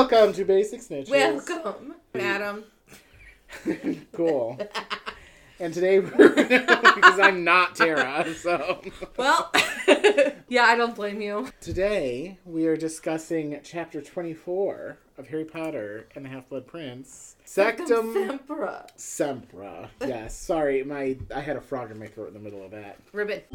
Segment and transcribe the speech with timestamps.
[0.00, 1.10] Welcome to Basic Snitches.
[1.10, 2.64] Welcome, Adam.
[4.12, 4.58] cool.
[5.58, 8.80] And today, we're because I'm not Tara, so
[9.18, 9.52] Well,
[10.48, 11.50] yeah, I don't blame you.
[11.60, 18.88] today we are discussing chapter 24 of Harry Potter and the Half-Blood Prince, Sectum Sempra.
[18.96, 19.88] Sempra.
[20.00, 22.96] Yes, sorry, my I had a frog in my throat in the middle of that.
[23.12, 23.46] Ribbit.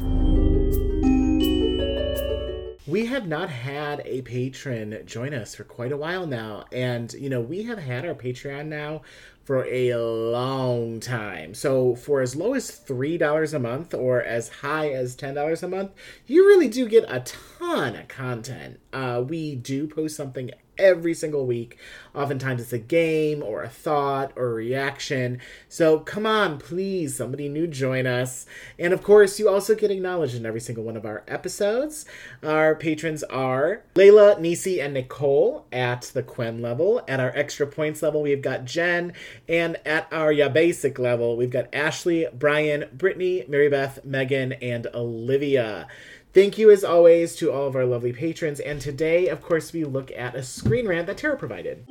[2.88, 6.66] We have not had a patron join us for quite a while now.
[6.70, 9.02] And, you know, we have had our Patreon now
[9.42, 11.52] for a long time.
[11.54, 15.90] So, for as low as $3 a month or as high as $10 a month,
[16.28, 18.78] you really do get a ton of content.
[18.92, 21.78] Uh, we do post something every single week.
[22.14, 25.38] Oftentimes it's a game or a thought or a reaction.
[25.68, 28.46] So come on, please, somebody new join us.
[28.78, 32.06] And of course, you also get acknowledged in every single one of our episodes.
[32.42, 37.02] Our patrons are Layla, Nisi, and Nicole at the QWEN level.
[37.06, 39.12] At our extra points level, we've got Jen.
[39.48, 45.86] And at our Ya Basic level, we've got Ashley, Brian, Brittany, Marybeth, Megan, and Olivia.
[46.36, 48.60] Thank you, as always, to all of our lovely patrons.
[48.60, 51.86] And today, of course, we look at a screen rant that Tara provided.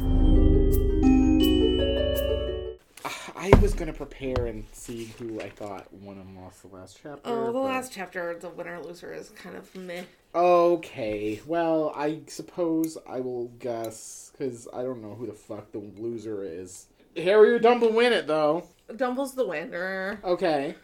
[3.03, 6.67] Ah, I was going to prepare and see who I thought won and lost the
[6.67, 7.21] last chapter.
[7.25, 10.03] Oh, the but- last chapter, the winner loser, is kind of meh.
[10.35, 15.79] Okay, well, I suppose I will guess, because I don't know who the fuck the
[15.79, 16.85] loser is.
[17.17, 18.67] Harry or Dumble win it, though.
[18.95, 20.19] Dumble's the winner.
[20.23, 20.75] Okay.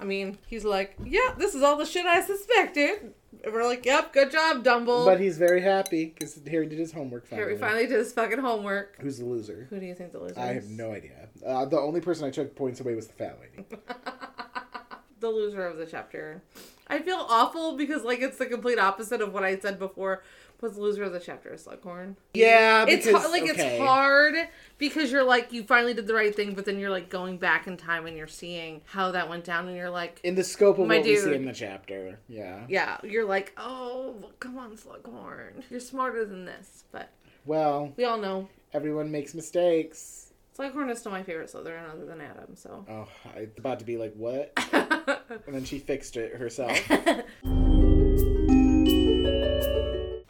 [0.00, 3.12] I mean, he's like, yeah, this is all the shit I suspected.
[3.44, 5.04] And we're like, yep, good job, Dumble.
[5.04, 7.46] But he's very happy, because Harry did his homework finally.
[7.46, 8.96] Harry finally did his fucking homework.
[9.00, 9.66] Who's the loser?
[9.68, 10.38] Who do you think the loser is?
[10.38, 11.28] I have no idea.
[11.46, 13.68] Uh, the only person I took points away was the fat lady.
[15.20, 16.42] the loser of the chapter.
[16.88, 20.22] I feel awful because like it's the complete opposite of what I said before.
[20.60, 22.16] Was loser of the chapter is Slughorn?
[22.34, 23.76] Yeah, It's because, hard, like okay.
[23.76, 24.34] it's hard
[24.76, 27.66] because you're like you finally did the right thing, but then you're like going back
[27.66, 30.78] in time and you're seeing how that went down, and you're like, In the scope
[30.78, 32.64] of what we see in the chapter, yeah.
[32.68, 36.84] yeah, you're like, oh, well, come on, Slughorn, you're smarter than this.
[36.92, 37.10] But
[37.46, 40.32] Well, we all know everyone makes mistakes.
[40.58, 42.54] Slughorn is still my favorite Slytherin other than Adam.
[42.54, 44.52] So Oh, I was about to be like, what?
[45.46, 46.76] And then she fixed it herself.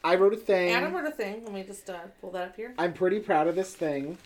[0.02, 0.70] I wrote a thing.
[0.72, 1.44] Adam wrote a thing.
[1.44, 2.74] Let me just uh, pull that up here.
[2.78, 4.16] I'm pretty proud of this thing.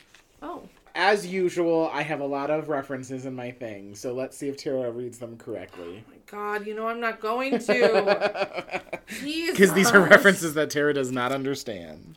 [0.43, 4.49] Oh, As usual, I have a lot of references in my thing, so let's see
[4.49, 6.05] if Tara reads them correctly.
[6.09, 8.83] my God, you know I'm not going to.
[9.21, 9.53] Jesus.
[9.53, 12.17] Because these are references that Tara does not understand.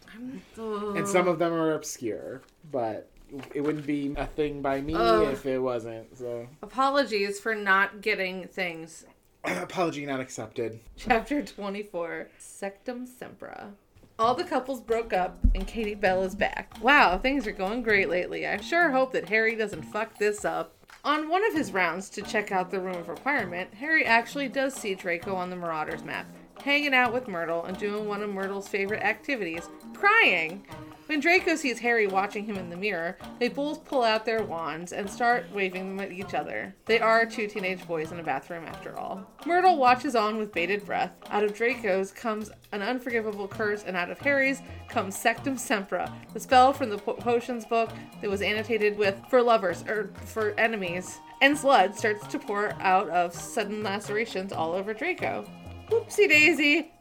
[0.58, 0.94] Oh.
[0.96, 2.42] And some of them are obscure,
[2.72, 3.10] but
[3.54, 5.30] it wouldn't be a thing by me Ugh.
[5.34, 6.18] if it wasn't.
[6.18, 9.06] So, Apologies for not getting things.
[9.62, 10.80] apology not accepted.
[10.98, 13.72] Chapter 24 Sectumsempra.
[14.20, 16.74] All the couples broke up and Katie Bell is back.
[16.82, 18.48] Wow, things are going great lately.
[18.48, 20.74] I sure hope that Harry doesn't fuck this up.
[21.06, 24.74] On one of his rounds to check out the room of requirement, Harry actually does
[24.74, 26.26] see Draco on the Marauders map,
[26.62, 30.66] hanging out with Myrtle and doing one of Myrtle's favorite activities, crying.
[31.08, 34.92] When Draco sees Harry watching him in the mirror, they both pull out their wands
[34.92, 36.76] and start waving them at each other.
[36.86, 39.26] They are two teenage boys in a bathroom after all.
[39.46, 41.14] Myrtle watches on with bated breath.
[41.30, 46.74] Out of Draco's comes an unforgivable curse, and out of Harry's comes Sectumsempra, the spell
[46.74, 47.90] from the po- potions book
[48.20, 51.20] that was annotated with for lovers or for enemies.
[51.42, 55.50] And blood starts to pour out of sudden lacerations all over Draco.
[55.90, 56.92] Whoopsie daisy!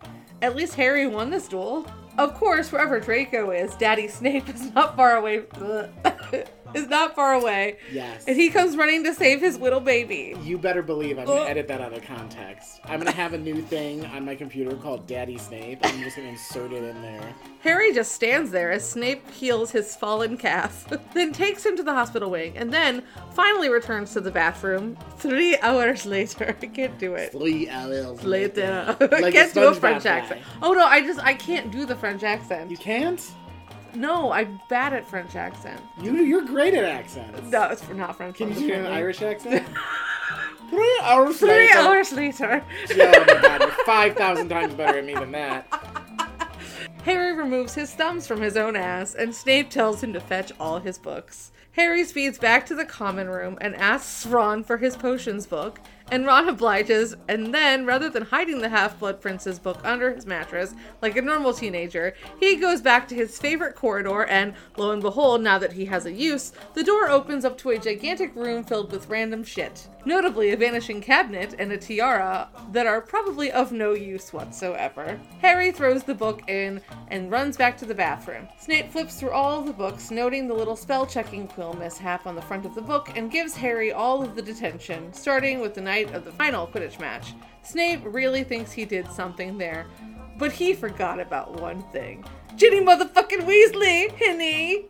[0.43, 1.91] At least Harry won this duel.
[2.19, 5.44] Of course, wherever Draco is, Daddy Snape is not far away.
[6.75, 7.78] is not far away.
[7.93, 8.25] Yes.
[8.27, 10.34] And he comes running to save his little baby.
[10.43, 11.49] You better believe I'm gonna Ugh.
[11.50, 12.81] edit that out of context.
[12.84, 15.78] I'm gonna have a new thing on my computer called Daddy Snape.
[15.82, 17.34] I'm just gonna insert it in there.
[17.60, 21.93] Harry just stands there as Snape heals his fallen calf, then takes him to the
[21.93, 23.02] hospital wing, and then
[23.32, 26.56] finally returns to the bathroom three hours later.
[26.62, 27.32] I can't do it.
[27.32, 28.96] Three hours Later.
[29.17, 30.19] Like I can't do a French guy.
[30.19, 30.41] accent.
[30.62, 32.70] Oh no, I just I can't do the French accent.
[32.70, 33.20] You can't?
[33.96, 35.81] No, I'm bad at French accent.
[36.00, 37.50] You you're great at accents.
[37.50, 38.37] No, it's not French.
[38.37, 38.87] Can you do an.
[38.87, 39.66] Irish accent?
[40.70, 41.78] Three hours Three later.
[41.78, 42.64] hours later.
[42.94, 45.66] Yeah, oh my god, you're five thousand times better at me than that.
[47.04, 50.81] Harry removes his thumbs from his own ass, and Snape tells him to fetch all
[50.81, 51.52] his books.
[51.72, 55.78] Harry speeds back to the common room and asks Ron for his potions book,
[56.11, 60.26] and Ron obliges, and then, rather than hiding the Half Blood Prince's book under his
[60.26, 65.03] mattress like a normal teenager, he goes back to his favorite corridor, and lo and
[65.03, 68.62] behold, now that he has a use, the door opens up to a gigantic room
[68.62, 69.88] filled with random shit.
[70.05, 75.19] Notably, a vanishing cabinet and a tiara that are probably of no use whatsoever.
[75.41, 78.49] Harry throws the book in, and runs back to the bathroom.
[78.58, 82.43] Snape flips through all the books, noting the little spell checking quill mishap on the
[82.43, 85.95] front of the book, and gives Harry all of the detention, starting with the night
[86.04, 87.34] of the final Quidditch match.
[87.62, 89.87] Snape really thinks he did something there,
[90.38, 92.25] but he forgot about one thing.
[92.56, 94.12] Ginny motherfucking Weasley!
[94.12, 94.87] Henny!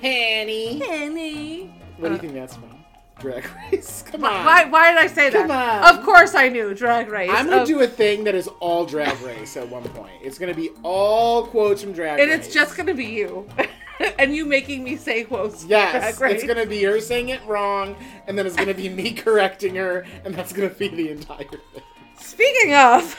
[0.00, 0.78] Hanny.
[0.78, 1.74] Henny!
[1.98, 2.76] What do you uh, think that's from?
[3.18, 4.02] Drag Race.
[4.10, 4.44] Come on.
[4.44, 5.48] Why, why did I say that?
[5.48, 5.96] Come on.
[5.96, 6.74] Of course I knew.
[6.74, 7.30] Drag Race.
[7.32, 10.12] I'm gonna Of- do a thing that is all Drag Race at one point.
[10.22, 12.46] It's gonna be all quotes from Drag And Race.
[12.46, 13.48] it's just gonna be you.
[14.18, 15.64] and you making me say quotes.
[15.64, 17.96] Yes, it's gonna be her saying it wrong,
[18.26, 21.82] and then it's gonna be me correcting her, and that's gonna be the entire thing.
[22.18, 23.14] Speaking of,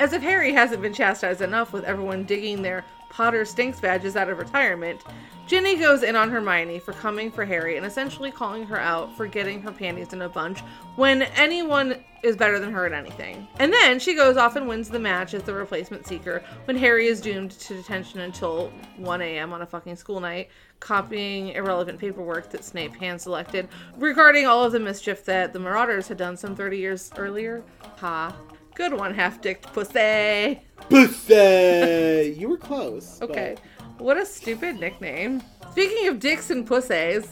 [0.00, 4.30] as if Harry hasn't been chastised enough with everyone digging their Potter Stinks badges out
[4.30, 5.02] of retirement,
[5.46, 9.26] Ginny goes in on Hermione for coming for Harry and essentially calling her out for
[9.26, 10.60] getting her panties in a bunch
[10.96, 13.46] when anyone is better than her at anything.
[13.58, 17.06] And then she goes off and wins the match as the replacement seeker when Harry
[17.06, 19.52] is doomed to detention until 1 a.m.
[19.52, 20.48] on a fucking school night,
[20.78, 23.68] copying irrelevant paperwork that Snape hand selected
[23.98, 27.62] regarding all of the mischief that the Marauders had done some 30 years earlier.
[27.98, 28.34] Ha.
[28.74, 30.60] Good one, half dicked pussy.
[30.88, 32.34] Buffet!
[32.38, 33.18] you were close.
[33.20, 33.56] but- Okay.
[33.98, 35.42] What a stupid nickname.
[35.72, 37.28] Speaking of dicks and pussies,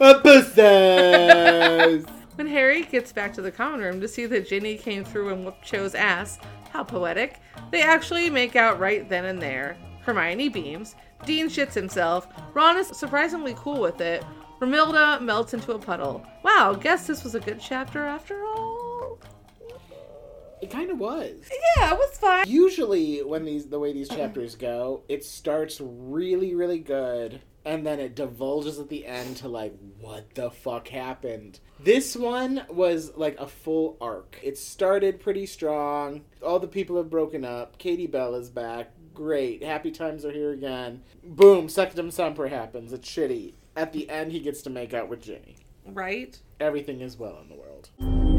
[0.00, 2.04] uh, A buffet!
[2.34, 5.44] when Harry gets back to the common room to see that Ginny came through and
[5.44, 6.38] whooped Cho's ass,
[6.70, 7.36] how poetic,
[7.70, 9.76] they actually make out right then and there.
[10.02, 10.96] Hermione beams,
[11.26, 14.24] Dean shits himself, Ron is surprisingly cool with it,
[14.60, 16.24] Romilda melts into a puddle.
[16.42, 18.79] Wow, guess this was a good chapter after all.
[20.62, 21.48] It kind of was.
[21.76, 22.44] Yeah, it was fine.
[22.48, 28.00] Usually, when these the way these chapters go, it starts really, really good, and then
[28.00, 31.60] it divulges at the end to like, what the fuck happened?
[31.78, 34.38] This one was like a full arc.
[34.42, 36.22] It started pretty strong.
[36.42, 37.78] All the people have broken up.
[37.78, 38.90] Katie Bell is back.
[39.14, 39.62] Great.
[39.62, 41.02] Happy times are here again.
[41.22, 41.68] Boom.
[41.68, 42.92] Sectum Semper happens.
[42.92, 43.54] It's shitty.
[43.76, 45.56] At the end, he gets to make out with Ginny.
[45.86, 46.38] Right?
[46.58, 48.29] Everything is well in the world.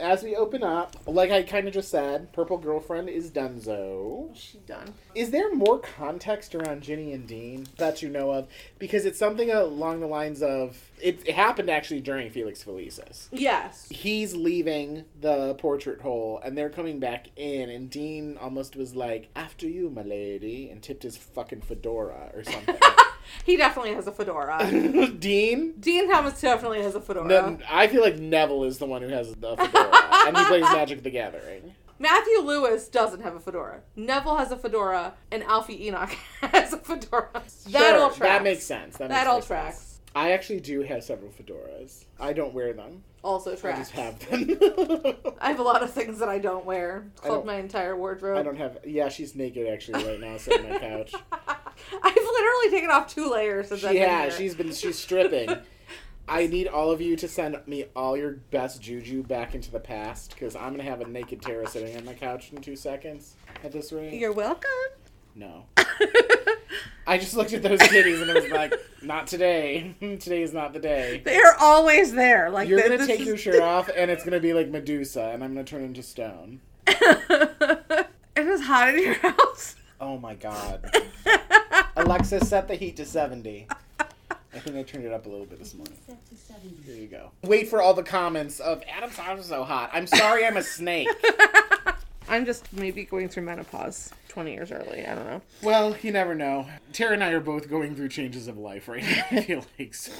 [0.00, 4.30] As we open up, like I kind of just said, Purple Girlfriend is Dunzo.
[4.34, 4.94] She done.
[5.14, 8.48] Is there more context around Ginny and Dean that you know of?
[8.78, 13.28] Because it's something along the lines of it, it happened actually during Felix Felicis.
[13.32, 13.88] Yes.
[13.90, 19.28] He's leaving the portrait hole and they're coming back in, and Dean almost was like,
[19.34, 22.76] After you, my lady, and tipped his fucking fedora or something.
[23.44, 24.58] He definitely has a fedora.
[25.18, 25.74] Dean?
[25.80, 27.26] Dean Thomas definitely has a fedora.
[27.52, 30.62] Ne- I feel like Neville is the one who has the fedora, and he plays
[30.62, 31.74] Magic the Gathering.
[32.00, 33.80] Matthew Lewis doesn't have a fedora.
[33.96, 36.10] Neville has a fedora, and Alfie Enoch
[36.42, 37.28] has a fedora.
[37.70, 38.18] that all tracks.
[38.18, 38.96] That makes sense.
[38.98, 39.46] That, That makes all sense.
[39.48, 40.00] tracks.
[40.14, 42.04] I actually do have several fedoras.
[42.18, 43.02] I don't wear them.
[43.22, 43.90] Also I tracks.
[43.90, 44.56] just have them.
[45.40, 47.04] I have a lot of things that I don't wear.
[47.12, 48.38] It's called my entire wardrobe.
[48.38, 48.78] I don't have.
[48.86, 51.14] Yeah, she's naked actually right now, sitting on my couch.
[52.02, 55.48] I've literally taken off two layers since I've been Yeah, she's been she's stripping.
[56.30, 59.80] I need all of you to send me all your best juju back into the
[59.80, 63.34] past because I'm gonna have a naked Tara sitting on my couch in two seconds.
[63.64, 64.68] At this rate, You're welcome.
[65.34, 65.64] no.
[67.06, 69.94] I just looked at those titties and it was like, not today.
[70.00, 71.22] today is not the day.
[71.24, 72.50] They're always there.
[72.50, 75.42] Like You're gonna take is- your shirt off and it's gonna be like Medusa, and
[75.42, 76.60] I'm gonna turn into stone.
[76.86, 79.76] it is hot in your house.
[80.00, 80.90] Oh my god.
[81.96, 83.66] Alexa, set the heat to 70.
[84.00, 85.96] I think I turned it up a little bit this morning.
[86.84, 87.30] Here you go.
[87.42, 89.90] Wait for all the comments of Adam's house is so hot.
[89.92, 91.08] I'm sorry I'm a snake.
[92.28, 95.04] I'm just maybe going through menopause 20 years early.
[95.06, 95.42] I don't know.
[95.62, 96.66] well, you never know.
[96.92, 99.94] Tara and I are both going through changes of life right now, I feel like.
[99.94, 100.12] So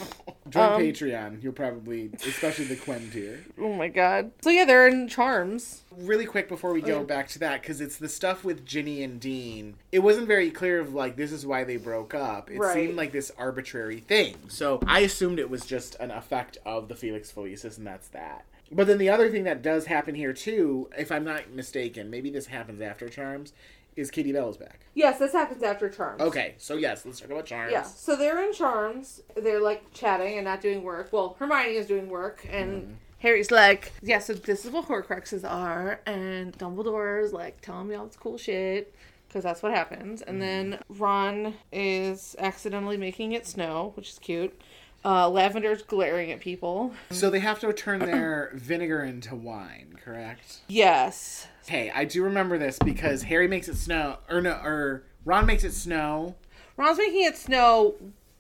[0.49, 1.43] join Um, Patreon.
[1.43, 3.45] You'll probably, especially the QWEN tier.
[3.61, 4.33] Oh my god.
[4.43, 5.83] So yeah, they're in charms.
[5.97, 7.07] really quick before we go Okay.
[7.07, 9.75] back to that because it's the stuff with Ginny and Dean.
[9.93, 12.50] It wasn't very clear of like this is why they broke up.
[12.50, 12.73] It Right.
[12.75, 14.37] seemed like this arbitrary thing.
[14.49, 18.45] So I assumed it was just an effect of the Felix Felicis, and that's that.
[18.71, 22.31] But then the other thing that does happen here too, if I'm not mistaken, maybe
[22.31, 23.53] this happens after Charms,
[23.97, 24.81] is Katie Bell is back.
[24.95, 26.21] Yes, this happens after charms.
[26.21, 27.73] Okay, so yes, let's talk about Charms.
[27.73, 27.83] Yeah.
[27.83, 29.23] So they're in charms.
[29.37, 31.13] They're like chatting and not doing work.
[31.13, 32.93] Well, Hermione is doing work and mm-hmm.
[33.19, 38.07] Harry's like, yeah, so this is what Horcruxes are, and Dumbledore's like telling me all
[38.07, 38.95] this cool shit
[39.27, 40.23] because that's what happens.
[40.23, 40.71] And mm-hmm.
[40.71, 44.59] then Ron is accidentally making it snow, which is cute.
[45.05, 46.93] Uh, Lavender's glaring at people.
[47.11, 50.59] So they have to turn their vinegar into wine, correct?
[50.69, 51.47] Yes.
[51.67, 55.64] Hey, I do remember this because Harry makes it snow, or no, or Ron makes
[55.64, 56.35] it snow.
[56.76, 57.95] Ron's making it snow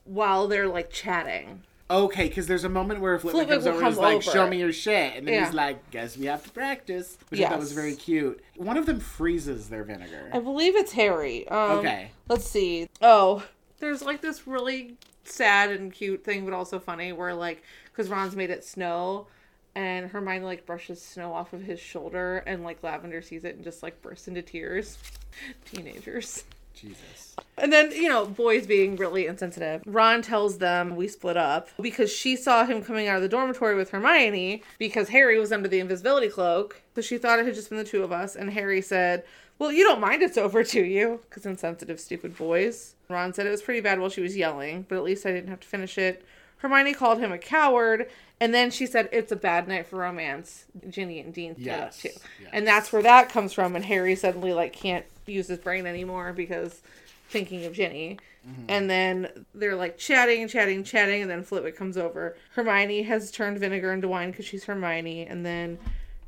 [0.04, 1.62] while they're like chatting.
[1.90, 4.22] Okay, because there's a moment where Flitwick Flitwick comes over and is like, over.
[4.30, 5.44] "Show me your shit," and then Yeah.
[5.46, 8.42] he's like, "Guess we have to practice," which I thought was very cute.
[8.56, 10.28] One of them freezes their vinegar.
[10.32, 11.48] I believe it's Harry.
[11.48, 12.10] Um, Okay.
[12.28, 12.88] Let's see.
[13.00, 13.42] Oh,
[13.80, 14.96] there's like this really
[15.28, 19.26] sad and cute thing, but also funny, where like, because Ron's made it snow,
[19.74, 23.64] and Hermione like brushes snow off of his shoulder, and like Lavender sees it and
[23.64, 24.98] just like bursts into tears.
[25.64, 26.44] Teenagers.
[26.78, 27.34] Jesus.
[27.56, 29.82] And then, you know, boys being really insensitive.
[29.84, 33.74] Ron tells them we split up because she saw him coming out of the dormitory
[33.74, 36.80] with Hermione because Harry was under the invisibility cloak.
[36.94, 38.36] So she thought it had just been the two of us.
[38.36, 39.24] And Harry said,
[39.58, 42.94] Well, you don't mind it's over to you because insensitive, stupid boys.
[43.08, 45.48] Ron said it was pretty bad while she was yelling, but at least I didn't
[45.48, 46.24] have to finish it.
[46.58, 48.08] Hermione called him a coward.
[48.40, 50.66] And then she said, It's a bad night for romance.
[50.88, 52.20] Ginny and Dean Yes, up too.
[52.40, 52.50] yes.
[52.52, 53.74] And that's where that comes from.
[53.74, 56.82] And Harry suddenly, like, can't use his brain anymore because
[57.30, 58.18] thinking of Ginny.
[58.48, 58.64] Mm-hmm.
[58.68, 62.36] And then they're like chatting and chatting chatting, and then Flitwick comes over.
[62.54, 65.78] Hermione has turned vinegar into wine because she's Hermione, and then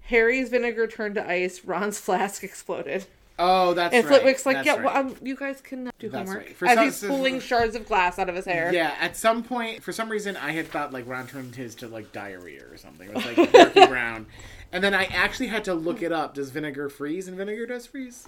[0.03, 1.65] Harry's vinegar turned to ice.
[1.65, 3.07] Ron's flask exploded,
[3.41, 4.11] Oh, that's and right.
[4.17, 4.85] Flitwick's like, That's "Yeah, right.
[4.85, 6.57] well, um, you guys can uh, do That's homework." right.
[6.57, 8.73] For As some- he's pulling shards of glass out of his hair.
[8.73, 11.89] Yeah, at some point, for some reason, I had thought like Ron turned his to
[11.89, 13.09] like diarrhea or something.
[13.09, 14.27] It was like murky brown,
[14.73, 16.35] and then I actually had to look it up.
[16.35, 17.27] Does vinegar freeze?
[17.29, 18.27] And vinegar does freeze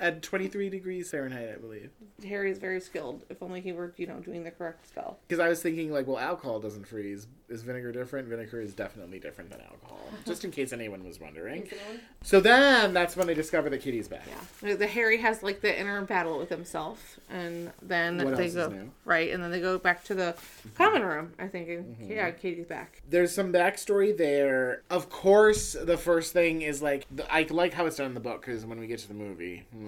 [0.00, 1.90] at 23 degrees Fahrenheit, I believe.
[2.26, 3.24] Harry is very skilled.
[3.28, 5.18] If only he were, you know, doing the correct spell.
[5.26, 7.26] Because I was thinking like, well, alcohol doesn't freeze.
[7.48, 8.28] Is vinegar different?
[8.28, 10.00] Vinegar is definitely different than alcohol.
[10.26, 11.68] Just in case anyone was wondering.
[12.22, 14.22] So then that's when they discover that Katie's back.
[14.62, 18.90] Yeah, the, Harry has like the inner battle with himself, and then What they go
[19.04, 20.34] right, and then they go back to the
[20.74, 21.32] common room.
[21.38, 22.12] I think, and Mm-hmm.
[22.12, 23.02] yeah, Katie's back.
[23.08, 24.82] There's some backstory there.
[24.90, 28.20] Of course, the first thing is like the, I like how it's done in the
[28.20, 29.87] book because when we get to the movie, hmm.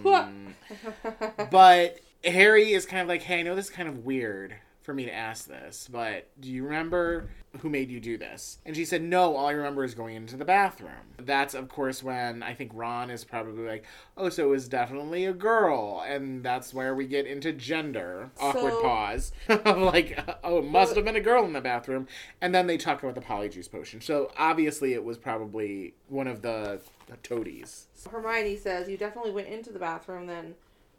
[1.51, 4.95] But Harry is kind of like, "Hey, I know this is kind of weird for
[4.95, 7.29] me to ask this, but do you remember
[7.61, 10.37] who made you do this?" And she said, "No, all I remember is going into
[10.37, 13.85] the bathroom." That's of course when I think Ron is probably like,
[14.17, 18.31] "Oh, so it was definitely a girl," and that's where we get into gender.
[18.41, 19.33] Awkward So- pause.
[19.67, 22.07] like, oh, it must have been a girl in the bathroom,
[22.41, 24.01] and then they talk about the polyjuice potion.
[24.01, 27.87] So obviously, it was probably one of the, the toadies.
[28.11, 30.55] Hermione says, You definitely went into the bathroom then.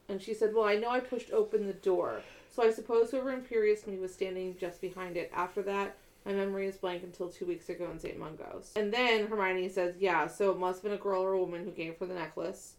[0.10, 2.22] And she said, Well, I know I pushed open the door.
[2.52, 5.32] So I suppose whoever imperious me was standing just behind it.
[5.34, 8.20] After that, my memory is blank until two weeks ago in St.
[8.20, 8.74] Mungo's.
[8.76, 11.64] And then Hermione says, Yeah, so it must have been a girl or a woman
[11.64, 12.74] who gave her the necklace.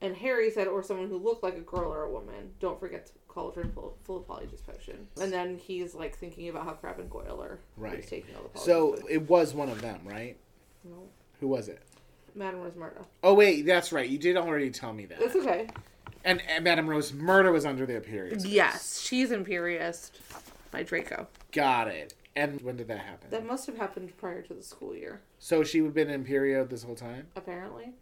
[0.00, 2.52] And Harry said, Or someone who looked like a girl or a woman.
[2.58, 5.06] Don't forget to cauldron full, full of polyjuice potion.
[5.20, 7.96] And then he's like thinking about how Crabbe and Goyle are Right.
[7.96, 9.06] he's taking all the polyjuice So potion.
[9.10, 10.36] it was one of them, right?
[10.84, 10.96] No.
[11.40, 11.82] Who was it?
[12.34, 13.04] Madame Rosmerta.
[13.22, 14.08] Oh wait, that's right.
[14.08, 15.20] You did already tell me that.
[15.20, 15.68] It's okay.
[16.28, 18.44] And, and Madame Rosmerta was under the Imperius.
[18.46, 20.12] Yes, she's Imperious
[20.70, 21.26] by Draco.
[21.52, 22.12] Got it.
[22.36, 23.30] And when did that happen?
[23.30, 26.68] That must have happened prior to the school year, So she would have been Imperio
[26.68, 27.28] this whole time?
[27.34, 27.94] apparently.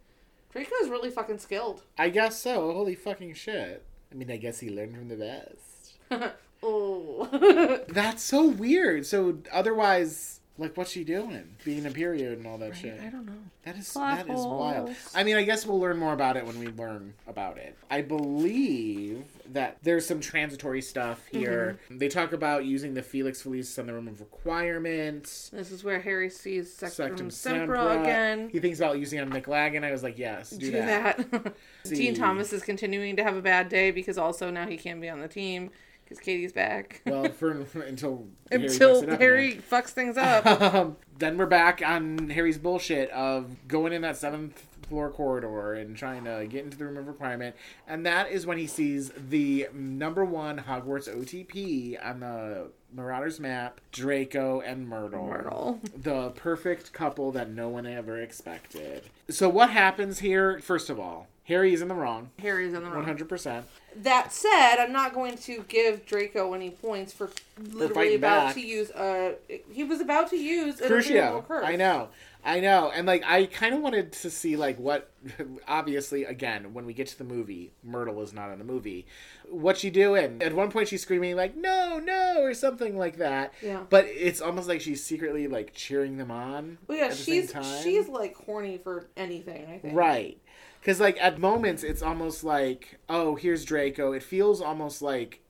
[0.51, 1.83] Draco is really fucking skilled.
[1.97, 2.73] I guess so.
[2.73, 3.85] Holy fucking shit.
[4.11, 6.35] I mean, I guess he learned from the best.
[6.65, 7.85] oh.
[7.89, 9.07] That's so weird.
[9.07, 11.57] So otherwise, like, what's she doing?
[11.65, 12.99] Being a period and all that shit.
[13.01, 13.33] I don't know.
[13.65, 14.95] That is Plot that is wild.
[15.15, 17.77] I mean, I guess we'll learn more about it when we learn about it.
[17.91, 21.79] I believe that there's some transitory stuff here.
[21.85, 21.99] Mm-hmm.
[21.99, 25.51] They talk about using the Felix Felicis on the room of requirements.
[25.53, 28.03] This is where Harry sees Sectum, Sectumsempra, Sempra.
[28.03, 28.49] again.
[28.51, 29.85] He thinks about using it on McLaggen.
[29.85, 31.31] I was like, yes, do, Do that.
[31.33, 31.57] that.
[31.85, 35.09] Dean Thomas is continuing to have a bad day because also now he can't be
[35.09, 35.71] on the team
[36.07, 37.03] because Katie's back.
[37.05, 37.51] Well, for
[37.87, 40.47] until Harry fucks Until it up Harry fucks things up.
[40.47, 45.97] um, then we're back on Harry's bullshit of going in that seventh floor corridor and
[45.97, 47.57] trying to get into the room of requirement.
[47.89, 53.81] And that is when he sees the number one Hogwarts OTP on the Marauders map
[53.91, 55.27] Draco and Myrtle.
[55.27, 55.81] Myrtle.
[55.97, 59.03] The perfect couple that no one ever expected.
[59.29, 60.61] So, what happens here?
[60.61, 62.31] First of all, Harry is in the wrong.
[62.41, 63.05] Harry's in the wrong.
[63.05, 63.63] 100%.
[64.03, 68.55] That said, I'm not going to give Draco any points for literally fighting about back.
[68.55, 69.37] to use a.
[69.71, 71.47] He was about to use an Crucio.
[71.47, 71.65] curse.
[71.65, 72.09] I know.
[72.45, 72.93] I know.
[72.95, 75.11] And like I kind of wanted to see like what
[75.69, 79.07] obviously again when we get to the movie, Myrtle is not in the movie.
[79.49, 80.41] What she doing?
[80.41, 83.53] At one point she's screaming like no, no or something like that.
[83.61, 83.83] Yeah.
[83.91, 86.79] But it's almost like she's secretly like cheering them on.
[86.87, 89.67] Well, yeah, she's she's like horny for anything.
[89.69, 89.97] I think.
[89.97, 90.39] Right.
[90.87, 94.13] Because, like, at moments, it's almost like, oh, here's Draco.
[94.13, 95.41] It feels almost like,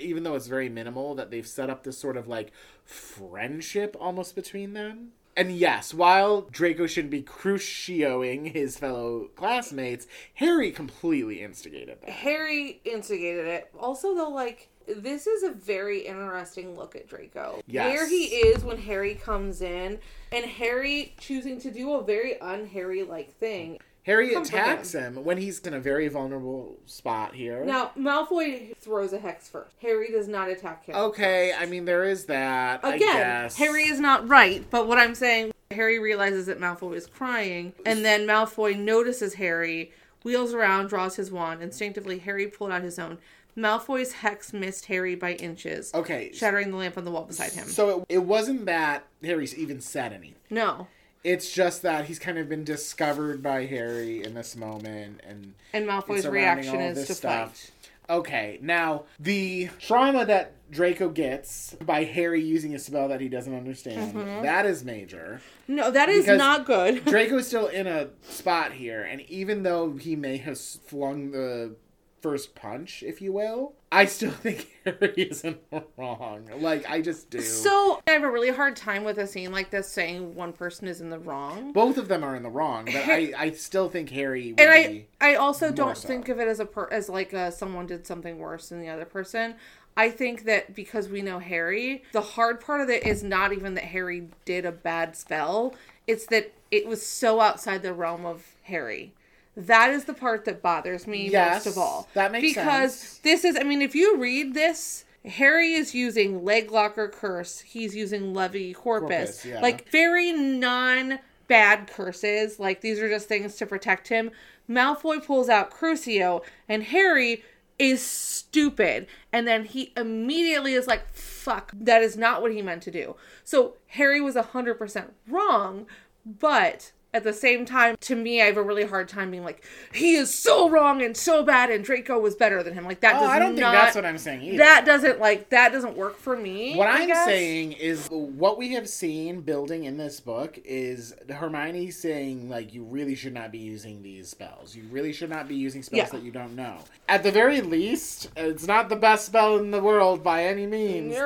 [0.00, 2.52] even though it's very minimal, that they've set up this sort of, like,
[2.84, 5.08] friendship almost between them.
[5.36, 12.08] And yes, while Draco shouldn't be crucioing his fellow classmates, Harry completely instigated that.
[12.08, 13.68] Harry instigated it.
[13.76, 17.60] Also, though, like, this is a very interesting look at Draco.
[17.66, 17.92] Yes.
[17.92, 19.98] There he is when Harry comes in,
[20.30, 23.80] and Harry choosing to do a very un-Harry like thing.
[24.06, 27.64] Harry attacks him when he's in a very vulnerable spot here.
[27.64, 29.74] Now, Malfoy throws a hex first.
[29.82, 30.94] Harry does not attack him.
[30.94, 32.84] Okay, I mean there is that.
[32.84, 33.50] I Again.
[33.56, 38.04] Harry is not right, but what I'm saying, Harry realizes that Malfoy is crying, and
[38.04, 39.90] then Malfoy notices Harry,
[40.22, 41.60] wheels around, draws his wand.
[41.60, 43.18] Instinctively, Harry pulled out his own.
[43.56, 47.66] Malfoy's hex missed Harry by inches, Okay, shattering the lamp on the wall beside him.
[47.66, 50.36] so it, it wasn't that Harry's even said anything.
[50.48, 50.86] No.
[51.26, 55.84] It's just that he's kind of been discovered by Harry in this moment, and And
[55.88, 57.50] Malfoy's reaction is to stuff.
[57.56, 57.70] fight.
[58.08, 63.52] Okay, now the trauma that Draco gets by Harry using a spell that he doesn't
[63.56, 64.42] understand, Mm-hmm.
[64.44, 65.40] that is major.
[65.66, 67.04] No, that is not good.
[67.04, 71.74] Draco is still in a spot here, and even though he may have flung the
[72.22, 75.58] first punch, if you will, I still think Harry isn't
[75.96, 76.48] wrong.
[76.58, 77.40] Like, I just do.
[77.40, 80.86] So I have a really hard time with a scene like this saying one person
[80.86, 81.72] is in the wrong.
[81.72, 84.70] Both of them are in the wrong, but I, I still think Harry would and
[84.70, 85.06] I, be.
[85.20, 86.06] I also don't so.
[86.06, 88.88] think of it as a per, as like a, someone did something worse than the
[88.90, 89.54] other person.
[89.96, 93.74] I think that because we know Harry, the hard part of it is not even
[93.74, 95.74] that Harry did a bad spell.
[96.06, 99.14] It's that it was so outside the realm of Harry.
[99.56, 102.08] That is the part that bothers me Yes, most of all.
[102.14, 103.18] that makes because sense.
[103.18, 107.60] this is, I mean, if you read this, Harry is using leg locker curse.
[107.60, 109.60] He's using Levicorpus, Corpus, yeah.
[109.60, 112.58] like very non bad curses.
[112.60, 114.30] Like these are just things to protect him.
[114.68, 117.42] Malfoy pulls out Crucio, and Harry
[117.78, 119.06] is stupid.
[119.32, 123.16] And then he immediately is like, fuck, that is not what he meant to do.
[123.44, 125.86] So Harry was 100% wrong,
[126.24, 129.64] but at the same time, to me, I have a really hard time being like,
[129.92, 132.84] he is so wrong and so bad, and Draco was better than him.
[132.84, 133.72] Like that Oh, does I don't not.
[133.72, 134.58] think that's what I'm saying either.
[134.58, 136.76] That doesn't like that doesn't work for me.
[136.76, 137.24] What I I'm guess.
[137.24, 142.84] saying is what we have seen building in this book is Hermione saying like you
[142.84, 144.76] really should not be using these spells.
[144.76, 146.10] You really should not be using spells Yeah.
[146.10, 146.78] that you don't know.
[147.08, 151.16] At the very least, it's not the best spell in the world by any means.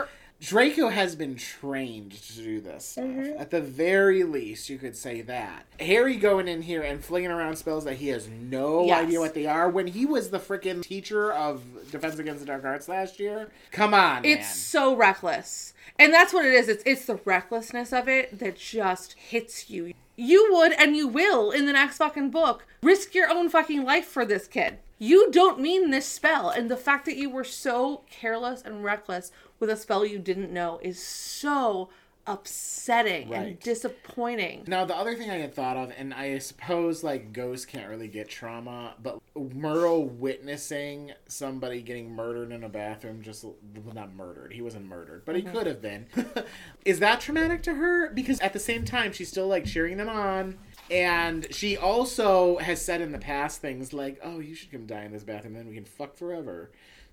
[0.41, 3.05] Draco has been trained to do this stuff.
[3.05, 3.41] Mm-hmm.
[3.41, 5.67] At the very least, you could say that.
[5.79, 9.05] Harry going in here and flinging around spells that he has no Yes.
[9.05, 12.65] idea what they are when he was the freaking teacher of Defense Against the Dark
[12.65, 13.51] Arts last year.
[13.71, 14.55] Come on, It's man.
[14.55, 15.75] so reckless.
[15.99, 16.69] And that's what it is.
[16.69, 19.93] It's it's the recklessness of it that just hits you.
[20.17, 24.07] You would and you will in the next fucking book risk your own fucking life
[24.07, 24.79] for this kid.
[24.99, 26.49] You don't mean this spell.
[26.51, 30.53] And the fact that you were so careless and reckless with a spell you didn't
[30.53, 31.91] know is so
[32.27, 34.65] upsetting and disappointing.
[34.67, 38.09] Now, the other thing I had thought of, and I suppose like ghosts can't really
[38.09, 44.53] get trauma, but Myrtle witnessing somebody getting murdered in a bathroom, just well, not murdered,
[44.53, 45.57] he wasn't murdered, but he mm-hmm.
[45.57, 46.07] could have been.
[46.85, 48.11] Is that traumatic to her?
[48.11, 50.59] Because at the same time, she's still like cheering them on.
[50.91, 55.05] And she also has said in the past things like, "Oh, you should come die
[55.05, 56.71] in this bathroom, then we can fuck forever."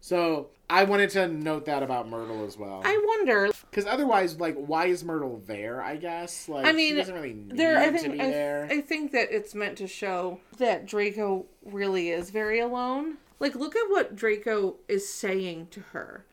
[0.08, 3.52] So I wanted to note that about Myrtle as well, I wonder.
[3.70, 5.82] because otherwise, like, why is Myrtle there?
[5.82, 7.78] I guess, like, I mean, she doesn't really need there.
[7.78, 8.68] I to be I, there.
[8.72, 13.18] I think that it's meant to show that Draco really is very alone.
[13.42, 16.24] Like, look at what Draco is saying to her.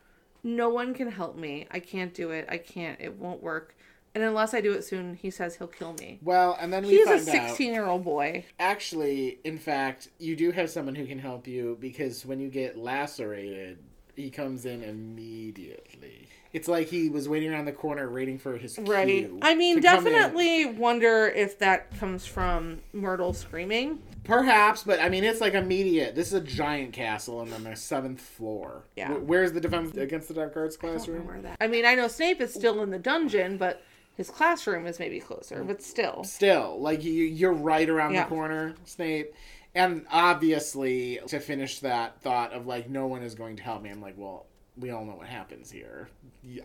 [0.45, 1.67] No one can help me.
[1.73, 2.47] I can't do it.
[2.49, 3.01] I can't.
[3.01, 3.77] It won't work.
[4.15, 6.21] And unless I do it soon, he says he'll kill me.
[6.23, 7.49] Well, and then we He's a find out.
[7.49, 8.45] 16 year old boy.
[8.61, 12.79] Actually, in fact, you do have someone who can help you because when you get
[12.79, 13.79] lacerated,
[14.15, 16.29] he comes in immediately.
[16.53, 19.29] It's like he was waiting around the corner, waiting for his Right.
[19.43, 24.01] I mean, definitely wonder if that comes from Myrtle screaming.
[24.23, 26.15] Perhaps, but I mean, it's like immediate.
[26.15, 28.85] This is a giant castle, and then the seventh floor.
[28.97, 29.09] Yeah.
[29.13, 31.43] Wh- Where's the defense against the dark arts I don't classroom?
[31.43, 31.57] that.
[31.61, 33.83] I mean, I know Snape is still in the dungeon, but
[34.17, 35.65] his classroom is maybe closer.
[35.65, 38.25] But still, Still, like you, you're right around Yeah.
[38.25, 39.33] the corner, Snape.
[39.75, 43.91] And obviously, to finish that thought of like no one is going to help me,
[43.91, 44.47] I'm like, well,
[44.77, 46.09] we all know what happens here.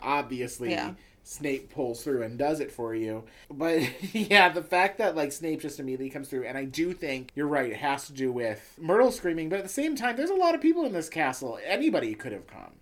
[0.02, 0.94] Obviously, Yeah.
[1.24, 3.24] Snape pulls through and does it for you.
[3.52, 3.82] But
[4.14, 7.48] yeah, the fact that like Snape just immediately comes through, and I do think you're
[7.48, 7.70] right.
[7.72, 10.56] It has to do with Myrtle screaming, but at the same time, there's a lot
[10.56, 11.60] of people in this castle.
[11.66, 12.74] Anybody could have come.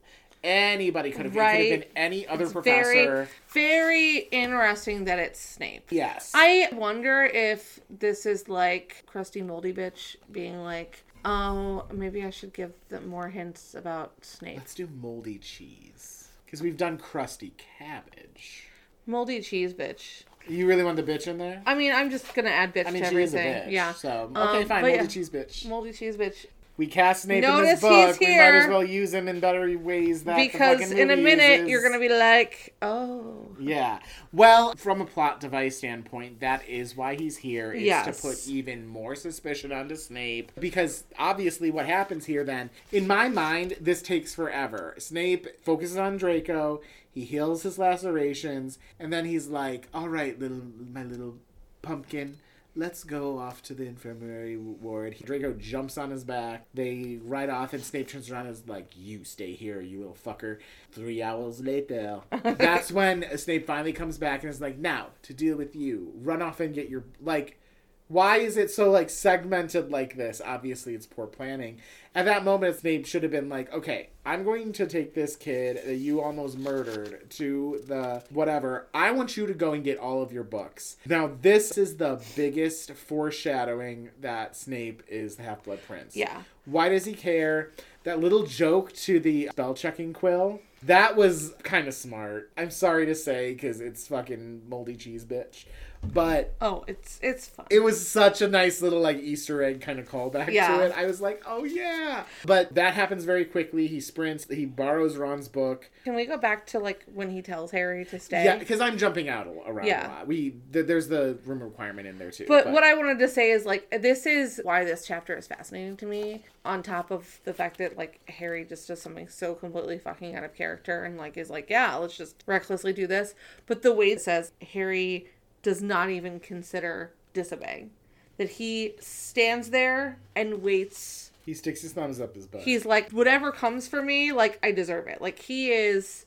[0.44, 1.36] Anybody could have.
[1.36, 2.84] It could have been any other It's professor.
[2.94, 5.88] Very, very interesting that it's Snape.
[5.92, 6.32] Yes.
[6.34, 12.54] I wonder if this is like crusty moldy bitch being like, oh, maybe I should
[12.54, 14.58] give them more hints about Snape.
[14.58, 16.30] Let's do moldy cheese.
[16.46, 18.68] Because we've done crusty cabbage.
[19.06, 20.24] Moldy cheese bitch.
[20.48, 21.62] You really want the bitch in there?
[21.66, 23.70] I mean, I'm just gonna add bitch I mean, to she is a everything.
[23.70, 23.72] bitch.
[23.74, 23.92] Yeah.
[23.94, 24.82] So Um, okay, fine.
[24.82, 25.06] but Moldy yeah.
[25.08, 25.68] cheese bitch.
[25.68, 26.46] Moldy cheese bitch.
[26.78, 28.20] We cast Snape in Notice this book.
[28.20, 31.70] We might as well use him in better ways that Because in a minute uses.
[31.70, 33.48] you're gonna be like, oh.
[33.60, 33.98] Yeah.
[34.32, 37.74] Well, from a plot device standpoint, that is why he's here.
[37.74, 38.22] It's Yes.
[38.22, 40.52] to put even more suspicion onto Snape.
[40.60, 44.94] Because obviously, what happens here then, in my mind, this takes forever.
[45.00, 50.62] Snape focuses on Draco, he heals his lacerations, and then he's like, all right, little
[50.94, 51.38] my little
[51.82, 52.38] pumpkin.
[52.78, 55.16] Let's go off to the infirmary ward.
[55.24, 56.68] Draco jumps on his back.
[56.76, 60.16] They ride off, and Snape turns around and is like, You stay here, you little
[60.24, 60.60] fucker.
[60.92, 62.22] Three hours later.
[62.44, 66.44] That's when Snape finally comes back and is like, Now, to deal with you, run
[66.44, 67.04] off and get your.
[67.20, 67.60] Like,
[68.08, 70.42] why is it so, like, segmented like this?
[70.44, 71.80] Obviously, it's poor planning.
[72.16, 75.80] At that moment, Snape should have been like, Okay, I'm going to take this kid
[75.86, 78.88] that you almost murdered to the whatever.
[78.94, 80.98] I want you to go and get all of your books.
[81.06, 86.16] Now, this is the biggest foreshadowing that Snape is the Half Blood Prince.
[86.16, 86.42] Yeah.
[86.66, 87.72] Why does he care?
[88.04, 90.62] That little joke to the spell checking quill.
[90.84, 92.52] That was kind of smart.
[92.58, 95.66] I'm sorry to say because it's fucking moldy cheese bitch.
[96.14, 97.66] But Oh, it's it's fun.
[97.70, 100.78] it was such a nice little like Easter egg kind of callback Yeah.
[100.78, 100.94] to it.
[100.96, 102.24] I was like, oh yeah.
[102.46, 103.88] But that happens very quickly.
[103.88, 104.46] He sprints.
[104.50, 105.90] He borrows Ron's book.
[106.04, 108.44] Can we go back to like when he tells Harry to stay?
[108.46, 110.08] Yeah, because I'm jumping out a- around Yeah.
[110.08, 110.28] a lot.
[110.28, 112.46] We th- there's the room requirement in there too.
[112.48, 115.98] But what I wanted to say is like this is why this chapter is fascinating
[115.98, 116.44] to me.
[116.66, 120.44] On top of the fact that like Harry just does something so completely fucking out
[120.44, 123.36] of character and like is like, yeah, let's just recklessly do this.
[123.68, 125.28] But the way it says Harry
[125.68, 127.90] does not even consider disobeying.
[128.38, 131.32] That he stands there and waits.
[131.46, 132.62] he sticks his thumbs up his butt.
[132.62, 135.22] He's like, whatever comes for me, like I deserve it.
[135.22, 136.26] Like he is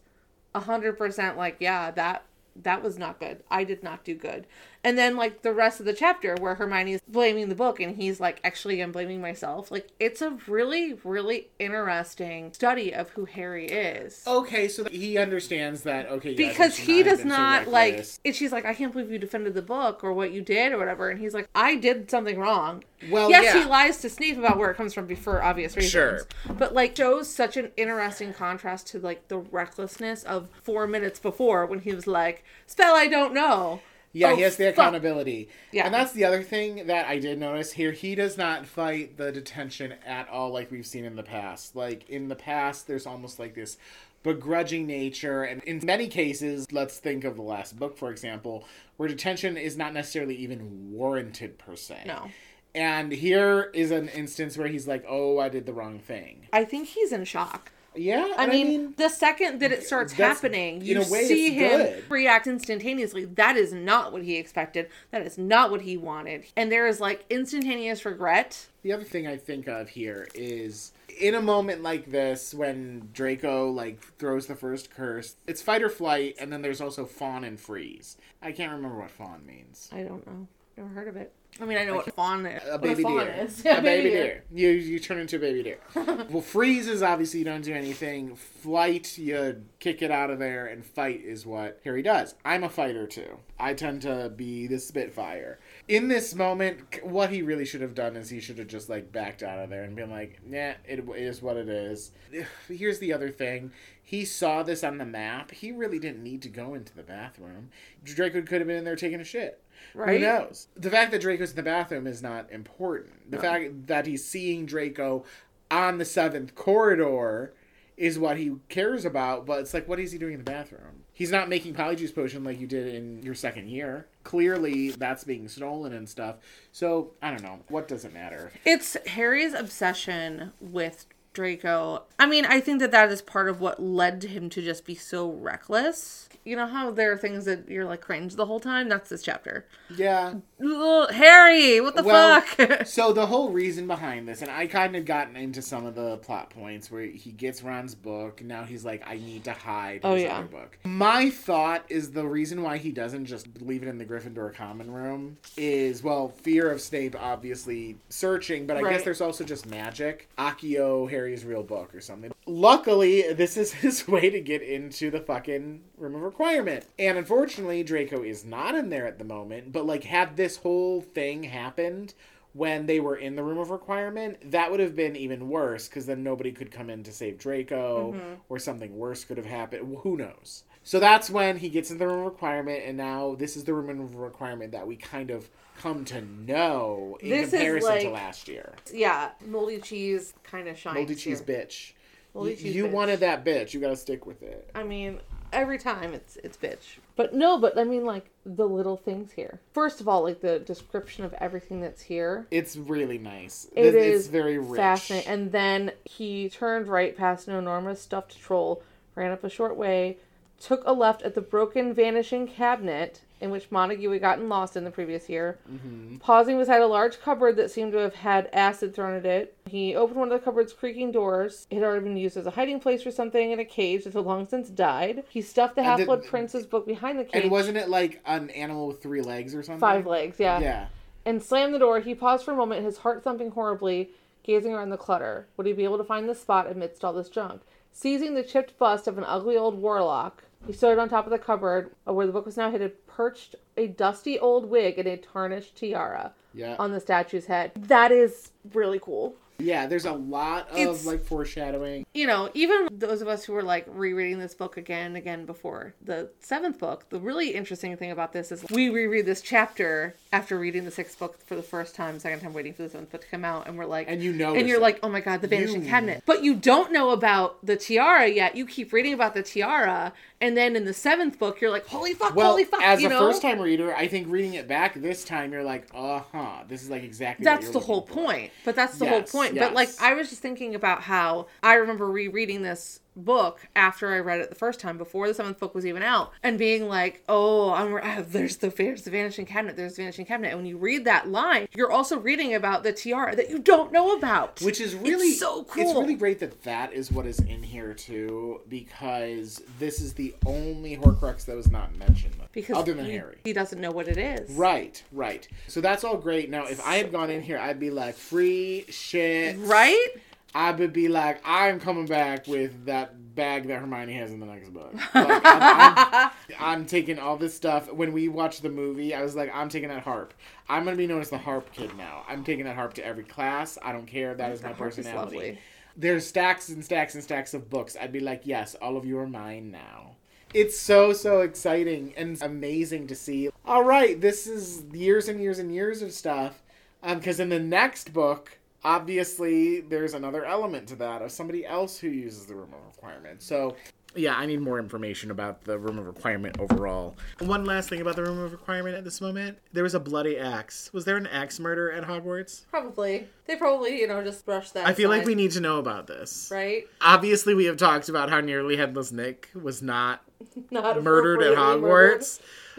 [0.55, 2.25] a hundred percent like, yeah, that
[2.55, 3.43] that was not good.
[3.51, 4.47] I did not do good.
[4.83, 8.21] And then like the rest of the chapter where Hermione's blaming the book and he's
[8.21, 9.71] like, actually I'm blaming myself.
[9.71, 14.23] Like it's a really, really interesting study of who Harry is.
[14.27, 16.09] okay, so he understands that.
[16.09, 19.19] Okay, yeah, because he does so not like and she's like, I can't believe you
[19.19, 21.11] defended the book or what you did or whatever.
[21.11, 22.85] And he's like, I did something wrong.
[23.11, 23.63] Well, yes, yeah.
[23.63, 25.93] he lies to Snape about where it comes from for obvious reasons.
[25.93, 26.21] Sure.
[26.59, 31.67] But like shows such an interesting contrast to like the recklessness of four minutes before
[31.67, 33.81] when he was like, "Spell I don't know."
[34.13, 34.75] Yeah, Oh, he has the fuck.
[34.75, 35.49] accountability.
[35.73, 35.85] Yeah.
[35.87, 37.93] And that's the other thing that I did notice here.
[37.93, 41.77] He does not fight the detention at all like we've seen in the past.
[41.77, 43.77] Like, in the past, there's almost like this
[44.23, 45.45] begrudging nature.
[45.45, 48.65] And in many cases, let's think of the last book, for example,
[48.97, 52.03] where detention is not necessarily even warranted per se.
[52.07, 52.31] No.
[52.75, 56.47] And here is an instance where he's like, oh, I did the wrong thing.
[56.53, 57.73] I think he's in shock.
[57.95, 58.35] Yeah.
[58.37, 62.11] I and mean, the second that it starts happening, in you way, see him good.
[62.11, 63.25] react instantaneously.
[63.25, 64.89] That is not what he expected.
[65.11, 66.45] That is not what he wanted.
[66.57, 68.69] And there is like instantaneous regret.
[68.83, 73.71] The other thing I think of here is in a moment like this when Draco
[73.71, 77.59] like throws the first curse, it's fight or flight, and then there's also fawn and
[77.59, 78.17] freeze.
[78.41, 79.91] I can't remember what fawn means.
[79.93, 80.47] I don't know.
[80.77, 81.33] Never heard of it.
[81.61, 82.63] I mean, I know what fawn is.
[82.67, 83.37] A what baby deer.
[83.43, 83.61] is.
[83.61, 84.45] a baby deer.
[84.53, 85.79] You you turn into a baby deer.
[85.95, 88.35] well, freeze is obviously you don't do anything.
[88.35, 92.35] Flight, you kick it out of there, and fight is what Harry does.
[92.45, 93.39] I'm a fighter too.
[93.59, 95.59] I tend to be the Spitfire.
[95.87, 99.13] In this moment, what he really should have done is he should have just like
[99.13, 102.13] backed out of there and been like, "Nah, it is what it is."
[102.69, 103.73] Here's the other thing.
[104.03, 105.53] He saw this on the map.
[105.53, 107.71] He really didn't need to go into the bathroom.
[108.03, 109.63] Draco could have been in there taking a shit.
[109.95, 110.21] Right?
[110.21, 110.69] Who knows?
[110.77, 113.31] The fact that Draco's in the bathroom is not important.
[113.31, 113.43] The No.
[113.43, 115.25] fact that he's seeing Draco
[115.71, 117.53] on the seventh corridor
[117.97, 121.05] is what he cares about, but it's like, what is he doing in the bathroom?
[121.13, 124.07] He's not making Polyjuice Potion like you did in your second year.
[124.25, 126.37] Clearly, that's being stolen and stuff.
[126.73, 127.61] So, I don't know.
[127.69, 128.53] What does it matter?
[128.65, 132.03] It's Harry's obsession with Draco.
[132.19, 134.95] I mean, I think that that is part of what led him to just be
[134.95, 136.29] so reckless.
[136.43, 138.89] You know how there are things that you're like cringe the whole time?
[138.89, 139.67] That's this chapter.
[139.95, 140.35] Yeah.
[140.65, 142.87] Ugh, Harry, what the Well, fuck?
[142.87, 146.17] so the whole reason behind this, and I kind of gotten into some of the
[146.19, 150.01] plot points where he gets Ron's book, and now he's like, I need to hide
[150.03, 150.39] Oh, his yeah.
[150.39, 150.79] other book.
[150.85, 154.91] My thought is the reason why he doesn't just leave it in the Gryffindor common
[154.91, 160.29] room is, well, fear of Snape obviously searching, but I guess there's also just magic.
[160.39, 162.33] Accio, Harry's real book or something.
[162.47, 166.87] Luckily, this is his way to get into the fucking room of requirement.
[166.99, 171.03] And unfortunately, Draco is not in there at the moment, but like, had this whole
[171.03, 172.15] thing happened,
[172.53, 176.07] when they were in the room of requirement, that would have been even worse because
[176.07, 178.35] then nobody could come in to save Draco Mm-hmm.
[178.49, 179.99] or something worse could have happened.
[180.03, 180.65] Who knows?
[180.83, 183.75] So that's when he gets in the room of requirement, and now this is the
[183.75, 185.49] room of requirement that we kind of
[185.81, 188.73] come to know in This is comparison to last year.
[188.93, 190.97] Yeah, moldy cheese kind of shines.
[190.97, 191.59] Moldy cheese here.
[191.59, 191.93] bitch.
[192.35, 192.93] Moldy you cheese you bitch.
[192.93, 193.73] wanted that bitch.
[193.75, 194.71] You got to stick with it.
[194.75, 195.21] I mean,
[195.53, 196.99] every time it's it's bitch.
[197.17, 199.61] But no, but I mean like the little things here.
[199.73, 202.47] First of all, like the description of everything that's here.
[202.51, 203.67] It's really nice.
[203.75, 204.79] It it's is very rich.
[204.79, 205.31] fascinating.
[205.31, 208.83] And then he turned right past an enormous stuffed troll,
[209.15, 210.19] ran up a short way,
[210.61, 214.85] took a left at the broken vanishing cabinet in which Montague had gotten lost in
[214.85, 216.19] the previous year, Mm-hmm.
[216.19, 219.57] pausing beside a large cupboard that seemed to have had acid thrown at it.
[219.67, 221.67] He opened one of the cupboard's creaking doors.
[221.71, 224.13] It had already been used as a hiding place for something in a cage that
[224.13, 225.25] had long since died.
[225.31, 227.43] He stuffed the Half Blood Prince's book behind the cage.
[227.45, 229.81] And wasn't it like an animal with three legs or something?
[229.81, 230.87] five legs, yeah Yeah.
[231.25, 232.01] and slammed the door.
[232.01, 234.11] He paused for a moment, his heart thumping horribly,
[234.43, 235.47] gazing around the clutter.
[235.57, 237.63] Would he be able to find the spot amidst all this junk?
[237.91, 241.39] Seizing the chipped bust of an ugly old warlock, he stood on top of the
[241.39, 245.17] cupboard uh, where the book was now hidden, perched a dusty old wig and a
[245.17, 246.77] tarnished tiara Yeah.
[246.79, 247.73] on the statue's head.
[247.75, 249.37] That is really cool.
[249.63, 252.05] Yeah, there's a lot of It's- like foreshadowing.
[252.15, 255.45] you know, even those of us who were like rereading this book again and again
[255.47, 260.15] before the seventh book, the really interesting thing about this is we reread this chapter
[260.33, 263.11] after reading the sixth book for the first time, second time waiting for the seventh
[263.11, 264.83] book to come out, and we're like, And you know and you're stuff.
[264.83, 268.29] like, oh my god, the vanishing You- cabinet, but you don't know about the tiara
[268.29, 268.57] yet.
[268.57, 272.15] You keep reading about the tiara, and then in the seventh book, you're like, holy
[272.15, 273.19] fuck, Well, holy fuck, as you a know.
[273.21, 276.83] first time reader, I think reading it back this time, you're like, uh huh, this
[276.83, 277.45] is like exactly.
[277.45, 278.15] what that's the whole for.
[278.15, 281.47] point but that's the Yes, whole point but like i was just thinking about how
[281.63, 285.59] i remember rereading this book after i read it the first time before the seventh
[285.59, 289.77] book was even out and being like oh i'm there's the there's the vanishing cabinet
[289.77, 292.93] there's the vanishing cabinet and when you read that line you're also reading about the
[292.93, 295.83] tiara that you don't know about Which is really so cool.
[295.83, 300.35] It's really great that that is what is in here too, because this is the
[300.47, 303.37] only Horcrux that was not mentioned, because other than he, Harry.
[303.45, 305.47] he doesn't know what it is Right, right.
[305.69, 306.51] So that's all great.
[306.51, 309.57] Now, if I had gone in here, I'd be like, free shit.
[309.61, 310.09] right
[310.55, 314.47] I would be like, I'm coming back with that bag that Hermione has in the
[314.47, 314.93] next book.
[315.15, 317.93] Like, I'm, I'm, I'm taking all this stuff.
[317.93, 320.35] When we watched the movie, I was like, I'm taking that harp.
[320.69, 322.25] I'm gonna be known as the harp kid now.
[322.29, 323.79] I'm taking that harp to every class.
[323.83, 324.35] I don't care.
[324.35, 325.37] That is my is personality.
[325.37, 325.59] lovely.
[325.97, 327.97] There's stacks and stacks and stacks of books.
[328.01, 330.17] I'd be like, yes, all of you are mine now.
[330.53, 333.51] It's so so exciting and amazing to see.
[333.65, 336.63] All right, this is years and years and years of stuff.
[337.03, 341.99] Um, because in the next book, obviously there's another element to that of somebody else
[341.99, 343.43] who uses the room of requirement.
[343.43, 343.77] So
[344.17, 347.15] yeah, I need more information about the room of requirement overall.
[347.39, 350.37] One last thing about the room of requirement at this moment: there was a bloody
[350.37, 350.93] axe.
[350.93, 352.67] Was there an axe murder at Hogwarts?
[352.71, 355.79] probably they probably you know just brushed that I feel like we need to know
[355.79, 356.49] about this.
[356.51, 360.23] right Obviously, we have talked about how nearly headless Nick was not
[360.71, 361.81] not murdered at Hogwarts.
[361.81, 362.23] murdered.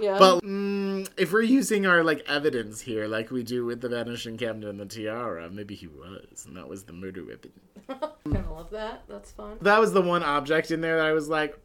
[0.01, 0.17] Yeah.
[0.17, 4.37] But mm, if we're using our like evidence here, like we do with the vanishing
[4.37, 7.51] cabinet and the tiara, maybe he was, and that was the murder weapon.
[7.87, 9.03] kind of love that.
[9.07, 9.57] That's fun.
[9.61, 11.57] That was the one object in there that I was like,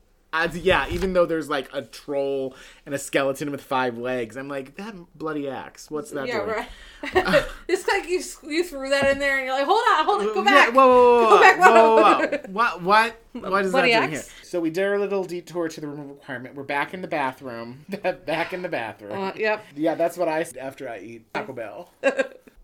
[0.42, 0.86] I, yeah.
[0.88, 4.94] Even though there's like a troll and a skeleton with five legs, I'm like that
[5.16, 5.90] bloody axe.
[5.90, 6.50] What's that yeah, doing?
[6.50, 6.68] right.
[7.68, 10.34] it's like you you threw that in there, and you're like, hold on, hold on,
[10.34, 10.74] go Yeah, back.
[10.74, 12.26] whoa, whoa, whoa, Go whoa, back, whoa, whoa.
[12.26, 12.38] whoa.
[12.48, 14.24] What, what, what is that Bloody doing here?
[14.42, 16.54] So we did a little detour to the room of requirement.
[16.54, 17.84] We're back in the bathroom.
[18.26, 19.12] back in the bathroom.
[19.12, 19.64] Uh, yep.
[19.74, 21.90] Yeah, that's what I after I eat Taco Bell.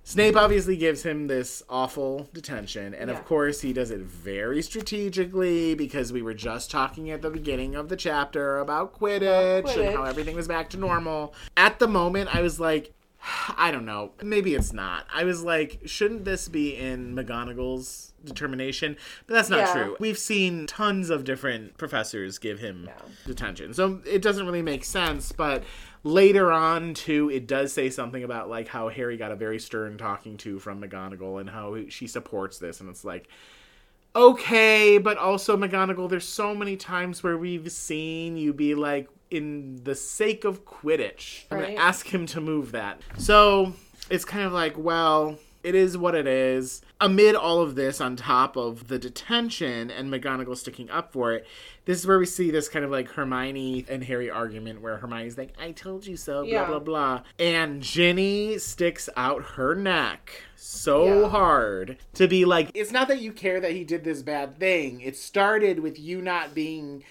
[0.05, 3.17] Snape obviously gives him this awful detention, and Yeah.
[3.17, 7.75] of course he does it very strategically because we were just talking at the beginning
[7.77, 9.95] of the chapter about Quidditch, and Quidditch.
[9.95, 11.35] how everything was back to normal.
[11.57, 12.93] At the moment, I was like,
[13.57, 15.07] I don't know, maybe it's not.
[15.15, 18.97] I was like, shouldn't this be in McGonagall's determination?
[19.27, 19.73] But that's not Yeah.
[19.73, 19.97] true.
[20.01, 22.95] We've seen tons of different professors give him Yeah.
[23.27, 23.75] detention.
[23.75, 25.63] So it doesn't really make sense, but
[26.05, 29.97] later on too it does say something about like how Harry got a very stern
[29.97, 33.29] talking to from McGonagall and how she supports this and it's like
[34.15, 39.81] okay, but also McGonagall there's so many times where we've seen you be like in
[39.85, 41.45] the sake of Quidditch.
[41.51, 41.67] I'm Right.
[41.77, 43.01] to ask him to move that.
[43.17, 43.73] So
[44.11, 46.83] it's kind of like, well, it is what it is.
[47.03, 51.45] Amid all of this, on top of the detention and McGonagall sticking up for it,
[51.85, 55.37] this is where we see this kind of like Hermione and Harry argument where Hermione's
[55.37, 56.67] like, I told you so, blah, Yeah.
[56.67, 57.23] blah, blah.
[57.41, 61.29] And Ginny sticks out her neck so Yeah.
[61.29, 65.01] hard to be like, it's not that you care that he did this bad thing.
[65.01, 67.03] It started with you not being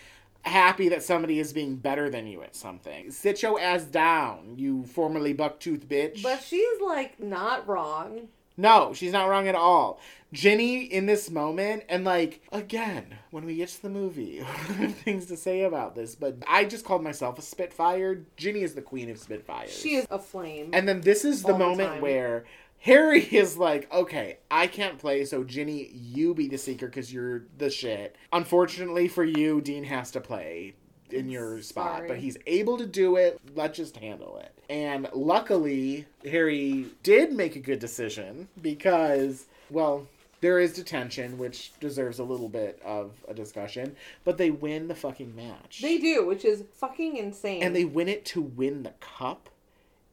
[0.44, 3.12] happy that somebody is being better than you at something.
[3.12, 6.24] Sit your ass down, you formerly bucktooth bitch.
[6.24, 8.30] But she's like not wrong.
[8.58, 10.00] No, she's not wrong at all.
[10.34, 14.40] Ginny in this moment, and like again, when we get to the movie,
[15.04, 18.24] things to say about this, but I just called myself a Spitfire.
[18.38, 19.78] Ginny is the queen of Spitfires.
[19.78, 20.70] She is a flame.
[20.74, 22.46] And then this is the All the moment where
[22.80, 27.44] Harry is like, okay, I can't play, so Ginny, you be the seeker because you're
[27.58, 28.16] the shit.
[28.32, 30.76] Unfortunately for you, Dean has to play
[31.14, 32.08] in your spot, Sorry.
[32.08, 33.40] but he's able to do it.
[33.56, 34.52] Let's just handle it.
[34.70, 40.08] And luckily, Harry did make a good decision because, well,
[40.40, 44.96] there is detention, which deserves a little bit of a discussion, but they win the
[44.96, 45.82] fucking match.
[45.82, 47.62] they do, which is fucking insane.
[47.64, 49.50] and they win it to win the cup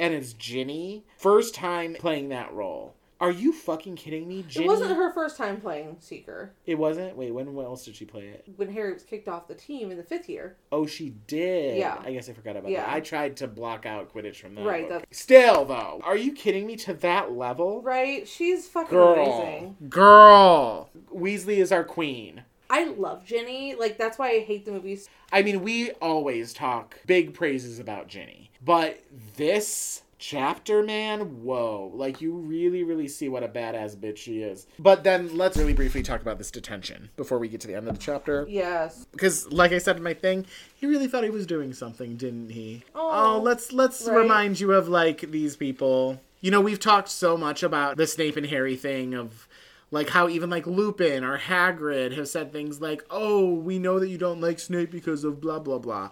[0.00, 4.68] and it's ginny first time playing that role are you fucking kidding me ginny it
[4.68, 6.52] wasn't her first time playing Seeker.
[6.66, 9.54] it wasn't wait when else did she play it When Harry was kicked off the
[9.54, 10.57] team in the fifth year.
[10.72, 12.00] oh she did Yeah.
[12.04, 12.85] i guess i forgot about Yeah.
[12.87, 15.02] that i tried to block out quidditch from that Right, book.
[15.02, 18.26] that- still though are you kidding me to that level Right?
[18.28, 19.76] She's fucking girl amazing.
[19.88, 23.74] girl weasley is our queen I love Ginny.
[23.74, 25.09] Like that's why I hate the movies.
[25.33, 29.02] I mean, we always talk big praises about Ginny, but
[29.38, 31.90] this chapter, man, whoa.
[31.94, 34.66] Like, you really, really see what a badass bitch she is.
[34.78, 37.88] But then let's really briefly talk about this detention before we get to the end
[37.88, 38.44] of the chapter.
[38.48, 39.07] Yes.
[39.12, 42.50] Because, like I said in my thing, he really thought he was doing something, didn't
[42.50, 42.85] he?
[42.94, 44.16] Oh, oh let's let's right.
[44.16, 46.20] remind you of like these people.
[46.40, 49.48] You know, we've talked so much about the Snape and Harry thing of
[49.90, 54.09] like how even like Lupin or Hagrid have said things like, "Oh, we know that
[54.09, 56.11] you don't like Snape because of blah blah blah."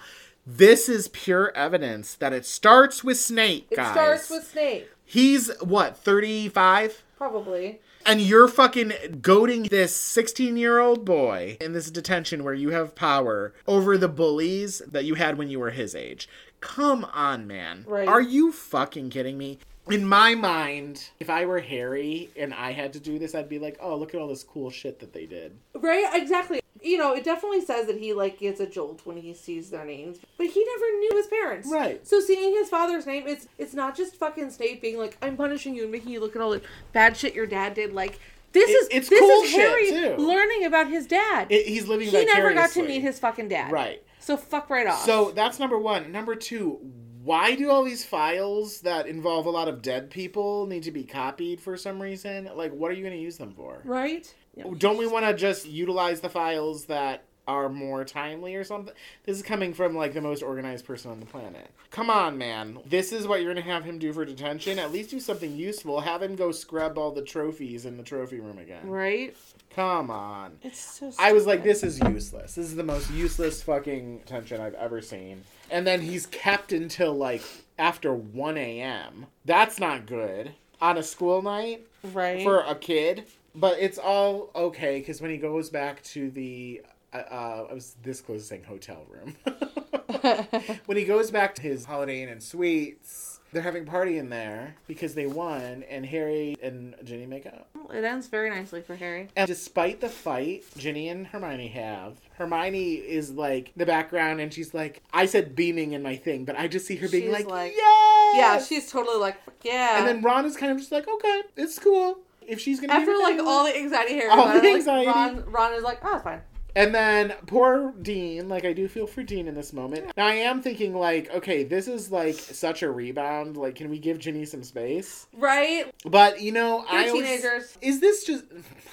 [0.48, 5.96] This is pure evidence that it starts with Snape, It starts with Snape, He's what,
[5.96, 7.02] 35?
[7.16, 7.80] probably.
[8.04, 12.94] And you're fucking goading this 16 year old boy in this detention where you have
[12.94, 16.28] power over the bullies that you had when you were his age.
[16.60, 17.84] Come on, man.
[17.84, 18.06] Right.
[18.06, 19.58] Are you fucking kidding me?
[19.88, 23.58] In my mind, if I were Harry and I had to do this, I'd be
[23.58, 25.56] like, oh, look at all this cool shit that they did.
[25.74, 26.08] Right?
[26.14, 26.60] Exactly.
[26.86, 29.84] You know, it definitely says that he like gets a jolt when he sees their
[29.84, 31.68] names, but he never knew his parents.
[31.70, 32.06] Right.
[32.06, 35.74] So seeing his father's name, it's it's not just fucking Snape being like, "I'm punishing
[35.74, 38.20] you and making you look at all the bad shit your dad did." Like
[38.52, 40.16] this It- is it's this cool is Harry too.
[40.16, 41.48] learning about his dad.
[41.50, 43.72] It, he's living he never got to meet his fucking dad.
[43.72, 44.02] Right.
[44.20, 45.04] So fuck right off.
[45.04, 46.10] So that's number one.
[46.12, 46.78] Number two,
[47.22, 51.02] why do all these files that involve a lot of dead people need to be
[51.04, 52.48] copied for some reason?
[52.54, 53.82] Like, what are you going to use them for?
[53.84, 54.32] right?
[54.78, 58.94] Don't we want to just utilize the files that are more timely or something?
[59.24, 61.70] This is coming from like the most organized person on the planet.
[61.90, 62.78] Come on, man.
[62.86, 64.78] This is what you're going to have him do for detention.
[64.78, 66.00] At least do something useful.
[66.00, 68.88] Have him go scrub all the trophies in the trophy room again.
[68.88, 69.36] Right?
[69.70, 70.58] Come on.
[70.62, 71.12] It's so.
[71.18, 72.54] I was like, this is useless.
[72.54, 75.42] This is the most useless fucking detention I've ever seen.
[75.70, 77.42] And then he's kept until like
[77.78, 79.26] after 1 a.m.
[79.44, 82.42] That's not good on a school night right.
[82.42, 83.24] for a kid.
[83.56, 86.82] But it's all okay because when he goes back to the.
[87.12, 89.36] Uh, uh, I was this close to saying hotel room.
[90.86, 94.28] when he goes back to his Holiday Inn and Suites, they're having a party in
[94.28, 97.68] there because they won, and Harry and Ginny make up.
[97.94, 99.28] it ends very nicely for Harry.
[99.36, 104.74] And despite the fight Ginny and Hermione have, Hermione is like the background and she's
[104.74, 107.46] like, I said beaming in my thing, but I just see her being She's like,
[107.46, 108.36] like- yes!
[108.36, 109.98] Yeah, she's totally like, yeah.
[109.98, 112.18] And then Ron is kind of just like, okay, it's cool.
[112.46, 115.06] If she's gonna after be like all the anxiety Harry All about the anxiety.
[115.06, 116.42] Ron, Ron is like, oh, it's fine.
[116.76, 120.12] And then poor Dean, like I do feel for Dean in this moment.
[120.16, 123.56] Now I am thinking like, okay, this is like such a rebound.
[123.56, 125.26] Like, can we give Ginny some space?
[125.32, 125.90] Right?
[126.04, 127.78] But you know, I They're always- teenagers.
[127.80, 128.44] is this just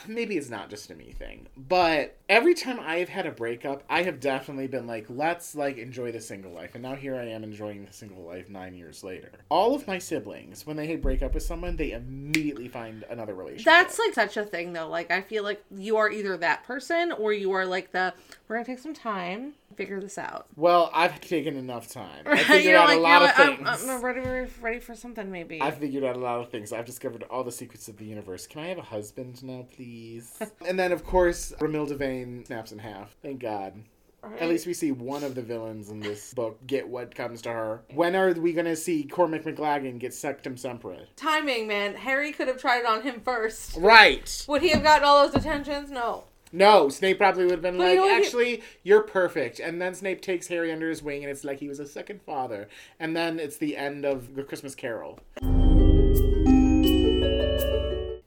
[0.08, 3.84] maybe it's not just a me thing, but every time I have had a breakup,
[3.90, 6.76] I have definitely been like, let's like enjoy the single life.
[6.76, 9.30] And now here I am enjoying the single life nine years later.
[9.50, 13.66] All of my siblings, when they break up with someone, they immediately find another relationship.
[13.66, 14.88] That's like such a thing though.
[14.88, 18.14] Like I feel like you are either that person or you are like the
[18.48, 20.48] we're gonna take some time, figure this out.
[20.56, 22.24] well, I've taken enough time.
[22.26, 23.90] I figured You're out like, a lot of like, I'm, things.
[23.90, 25.62] I'm ready, ready, ready for something maybe.
[25.62, 26.72] I've figured out a lot of things.
[26.72, 28.48] I've discovered all the secrets of the universe.
[28.48, 30.40] Can I have a husband now, please?
[30.68, 33.16] and then, of course, Romilda Vane snaps in half.
[33.22, 33.82] Thank God.
[34.26, 34.42] Right?
[34.42, 37.52] At least we see one of the villains in this book get what comes to
[37.52, 37.82] her.
[37.94, 41.08] When are we going to see Cormac McLaggen get Sectumsempra?
[41.18, 41.94] timing, man.
[41.96, 43.76] Harry could have tried it on him first.
[43.76, 44.46] Right.
[44.48, 45.92] Would he have gotten all those detentions?
[45.92, 46.24] No.
[46.56, 49.60] No, Snape probably would have been But like, you know what he- actually, you're perfect.
[49.60, 52.22] And then Snape takes Harry under his wing, and it's like he was a second
[52.22, 52.70] father.
[53.00, 55.20] And then it's the end of The Christmas Carol.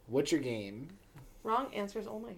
[0.08, 0.88] What's your game?
[1.44, 2.34] Wrong answers only.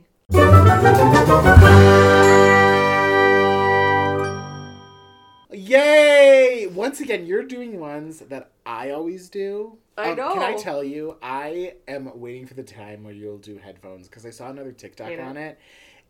[6.75, 9.79] Once again, you're doing ones that I always do.
[9.97, 13.59] I Um, Can I tell you, I am waiting for the time where you'll do
[13.59, 15.59] headphones because I saw another TikTok on it.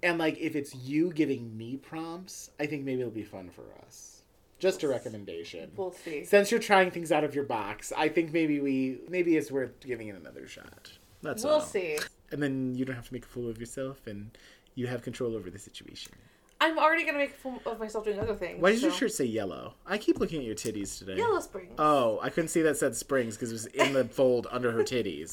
[0.03, 3.65] And like, if it's you giving me prompts, I think maybe it'll be fun for
[3.87, 4.23] us.
[4.59, 5.71] Just a recommendation.
[5.77, 6.25] We'll see.
[6.25, 9.79] Since you're trying things out of your box, I think maybe we maybe it's worth
[9.81, 10.93] giving it another shot.
[11.23, 11.53] That's all.
[11.53, 11.67] We'll all.
[11.67, 11.99] see.
[12.31, 14.37] And then you don't have to make a fool of yourself, and
[14.75, 16.13] you have control over the situation.
[16.61, 18.61] I'm already gonna make a fool of myself doing other things.
[18.61, 19.75] Why does your shirt say yellow?
[19.87, 21.17] I keep looking at your titties today.
[21.17, 21.75] Yellow Springs.
[21.79, 24.83] Oh, I couldn't see that said Springs because it was in the fold under her
[24.83, 25.31] titties.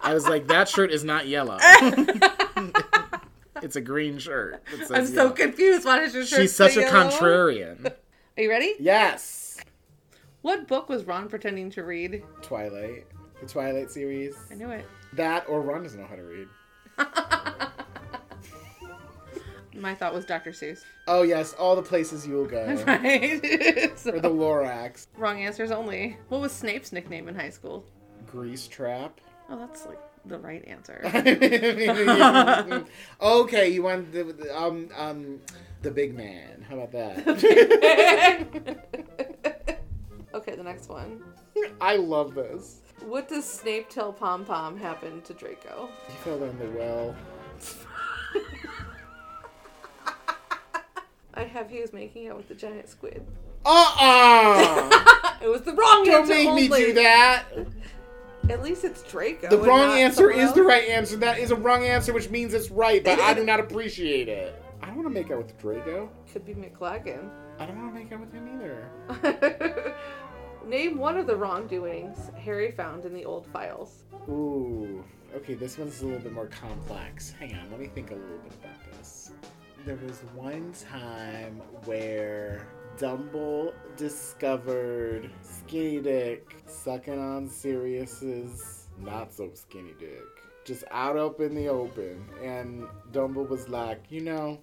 [0.00, 1.58] I was like, that shirt is not yellow.
[3.62, 4.62] it's a green shirt.
[4.90, 5.30] I'm so yellow.
[5.30, 5.84] confused.
[5.84, 7.10] Why does your shirt She's such a yellow?
[7.10, 7.92] contrarian.
[8.36, 8.74] Are you ready?
[8.78, 9.58] yes.
[10.40, 12.22] What book was Ron pretending to read?
[12.42, 13.06] Twilight.
[13.40, 14.34] The Twilight series.
[14.50, 14.86] I knew it.
[15.12, 16.48] That or Ron doesn't know how to read.
[19.78, 20.50] My thought was Dr.
[20.50, 20.84] Seuss.
[21.06, 22.64] Oh yes, all the places you will go.
[22.86, 23.92] Right.
[23.98, 25.06] So- or the Lorax.
[25.16, 26.16] Wrong answers only.
[26.28, 27.84] What was Snape's nickname in high school?
[28.26, 29.20] Grease trap.
[29.50, 31.00] Oh, that's like the right answer.
[33.20, 35.40] okay, you want the, um um
[35.82, 36.64] the big man.
[36.68, 37.26] How about that?
[40.34, 41.22] okay, the next one.
[41.80, 42.80] I love this.
[43.04, 45.88] What does Snape tell Pom Pom happened to Draco?
[46.08, 47.16] He fell down the well.
[51.38, 53.24] I have he was making out with the giant squid.
[53.64, 55.36] Uh-uh!
[55.42, 56.34] it was the wrong Don't answer.
[56.34, 57.44] make me do that.
[58.50, 59.48] At least it's Draco.
[59.48, 61.16] The wrong answer is the right answer.
[61.16, 64.60] That is a wrong answer, which means it's right, but I do not appreciate it.
[64.82, 66.10] I don't want to make out with Draco.
[66.32, 67.30] Could be McLaggen.
[67.60, 69.94] I don't want to make out with him either.
[70.66, 74.02] Name one of the wrongdoings Harry found in the old files.
[74.28, 75.04] Ooh.
[75.36, 77.32] Okay, this one's a little bit more complex.
[77.38, 79.30] Hang on, let me think a little bit about this.
[79.88, 82.68] There was one time where
[82.98, 90.26] Dumble discovered Skinny Dick sucking on Sirius's not so skinny dick.
[90.66, 92.22] Just out up in the open.
[92.44, 94.60] And Dumble was like, you know,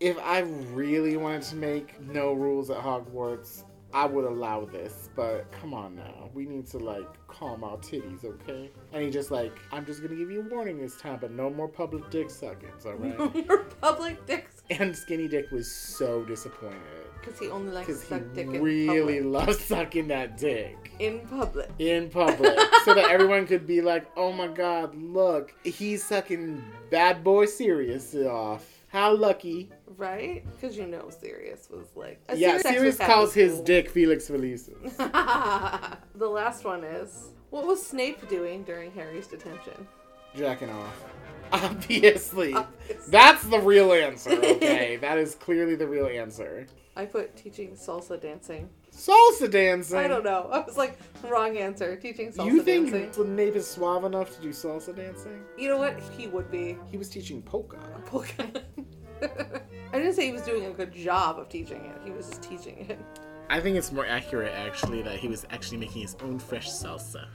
[0.00, 3.62] if I really wanted to make no rules at Hogwarts,
[3.92, 6.30] I would allow this, but come on now.
[6.32, 8.70] We need to like calm our titties, okay?
[8.92, 11.50] And he just like, I'm just gonna give you a warning this time, but no
[11.50, 13.18] more public dick suckings, alright?
[13.18, 14.62] No more public dicks.
[14.70, 16.78] and Skinny Dick was so disappointed.
[17.20, 19.46] Because he only likes Because to he suck dick in really public.
[19.48, 20.92] loves sucking that dick.
[21.00, 21.68] In public.
[21.78, 22.56] In public.
[22.84, 28.14] so that everyone could be like, oh my god, look, he's sucking bad boy Sirius
[28.14, 28.64] off.
[28.88, 29.70] How lucky.
[30.00, 30.42] Right?
[30.52, 32.22] Because you know Sirius was like.
[32.30, 34.96] a yeah, Sirius Sirius was happy calls his dick Felix Felicis.
[36.14, 39.86] the last one is What was Snape doing during Harry's detention?
[40.34, 41.04] Jacking off.
[41.52, 42.54] Obviously.
[42.54, 43.10] Obviously.
[43.10, 44.96] That's the real answer, okay?
[45.02, 46.66] that is clearly the real answer.
[46.96, 48.70] I put teaching salsa dancing.
[48.90, 49.98] Salsa dancing.
[49.98, 50.48] I don't know.
[50.50, 51.94] I was like, wrong answer.
[51.96, 52.46] Teaching salsa dancing.
[52.46, 53.14] You think.
[53.14, 55.42] Snape is suave enough to do salsa dancing?
[55.58, 56.00] You know what?
[56.16, 56.78] He would be.
[56.90, 57.78] He was teaching polka.
[58.06, 58.62] Polka.
[59.92, 62.00] I didn't say he was doing a good job of teaching it.
[62.04, 62.98] He was just teaching it.
[63.48, 67.26] I think it's more accurate, actually, that he was actually making his own fresh salsa.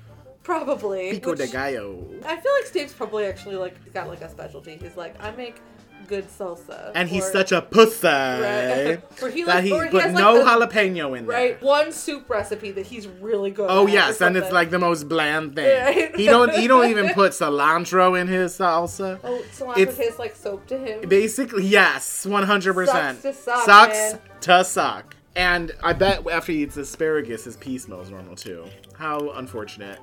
[0.44, 1.12] Probably.
[1.12, 2.08] Pico de gallo.
[2.24, 4.78] I feel like Steve's probably actually like got like a specialty.
[4.78, 5.60] He's like, I make
[6.08, 6.92] good salsa.
[6.94, 9.00] And he's or- such a pussy Right.
[9.24, 11.36] Or he, that like- he or he put has, like, no the- jalapeno in there.
[11.38, 13.68] right one soup recipe that he's really good.
[13.70, 15.84] Oh yes, and it's like the most bland thing.
[15.84, 16.16] Right.
[16.16, 19.20] He don't he don't even put cilantro in his salsa.
[19.24, 21.08] oh cilantro it's- tastes like soap to him.
[21.10, 23.20] Basically, yes, one hundred percent.
[23.22, 24.20] Sucks to suck, Sucks man.
[24.42, 25.16] to suck.
[25.38, 28.66] And I bet after he eats asparagus, his pee smells normal too.
[28.98, 30.00] How unfortunate.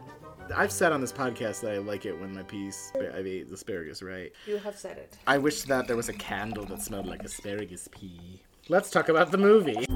[0.55, 4.03] I've said on this podcast that I like it when my peas I ate asparagus,
[4.03, 4.33] right?
[4.47, 5.17] You have said it.
[5.27, 8.41] I wish that there was a candle that smelled like asparagus pea.
[8.69, 9.87] Let's talk about the movie.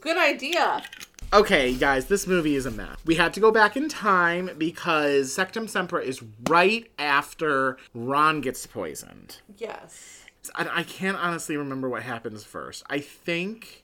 [0.00, 0.82] Good idea.
[1.32, 2.96] Okay, guys, this movie is a mess.
[3.06, 9.38] We had to go back in time because Sectumsempra is right after Ron gets poisoned.
[9.56, 10.24] Yes.
[10.54, 12.82] I, I can't honestly remember what happens first.
[12.90, 13.81] I think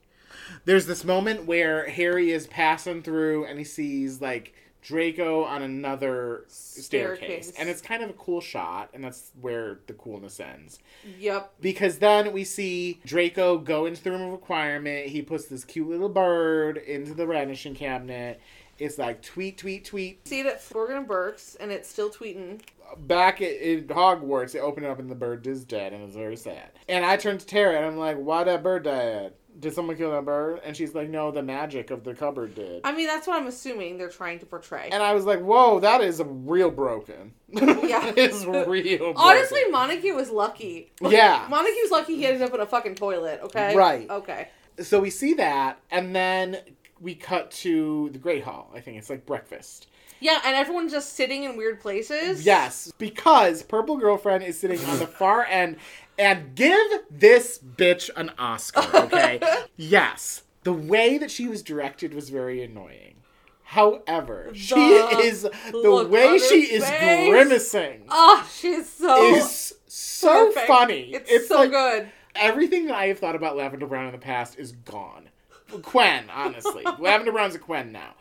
[0.65, 6.45] there's this moment where Harry is passing through and he sees like Draco on another
[6.49, 6.87] staircase.
[6.87, 7.53] Staircase.
[7.59, 10.79] And it's kind of a cool shot, and that's where the coolness ends.
[11.19, 11.53] Yep.
[11.61, 15.09] Because then we see Draco go into the room of requirement.
[15.09, 18.41] He puts this cute little bird into the vanishing cabinet.
[18.79, 20.27] It's like tweet, tweet, tweet.
[20.29, 22.61] See it at Borgin and it's still tweeting.
[22.97, 26.17] Back at, in Hogwarts, they open it up and the bird is dead, and it's
[26.17, 26.71] very sad.
[26.89, 29.33] And I turned to Tara and I'm like, "Why that bird died?
[29.59, 32.81] Did someone kill that bird?" And she's like, "No, the magic of the cupboard did."
[32.85, 34.89] I mean, that's what I'm assuming they're trying to portray.
[34.93, 37.33] And I was like, "Whoa, that is real broken.
[37.53, 38.13] Yeah.
[38.17, 40.93] it's real broken." Honestly, Montague was lucky.
[41.01, 41.47] Yeah.
[41.49, 43.75] Montague's lucky he ended up in a fucking toilet, okay?
[43.75, 44.09] Right.
[44.09, 44.49] Okay.
[44.81, 46.59] So we see that, and then
[47.01, 48.71] we cut to the Great Hall.
[48.75, 49.89] I think it's like breakfast.
[50.21, 52.45] Yeah, and everyone's just sitting in weird places.
[52.45, 55.77] Yes, because Purple Girlfriend is sitting on the far end,
[56.19, 59.41] and give this bitch an Oscar, okay?
[59.77, 63.15] yes, the way that she was directed was very annoying.
[63.63, 67.29] However, she is the way she her is face.
[67.29, 70.67] grimacing Oh, she's so is so perfect.
[70.67, 71.11] funny.
[71.15, 72.09] It's, so like good.
[72.35, 75.29] everything that I have thought about Lavender Brown in the past is gone.
[75.71, 78.15] QWEN, honestly, Lavender Brown's a QWEN now,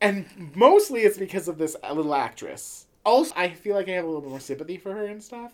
[0.00, 0.24] and
[0.54, 2.86] mostly it's because of this little actress.
[3.04, 5.52] Also, I feel like I have a little bit more sympathy for her and stuff.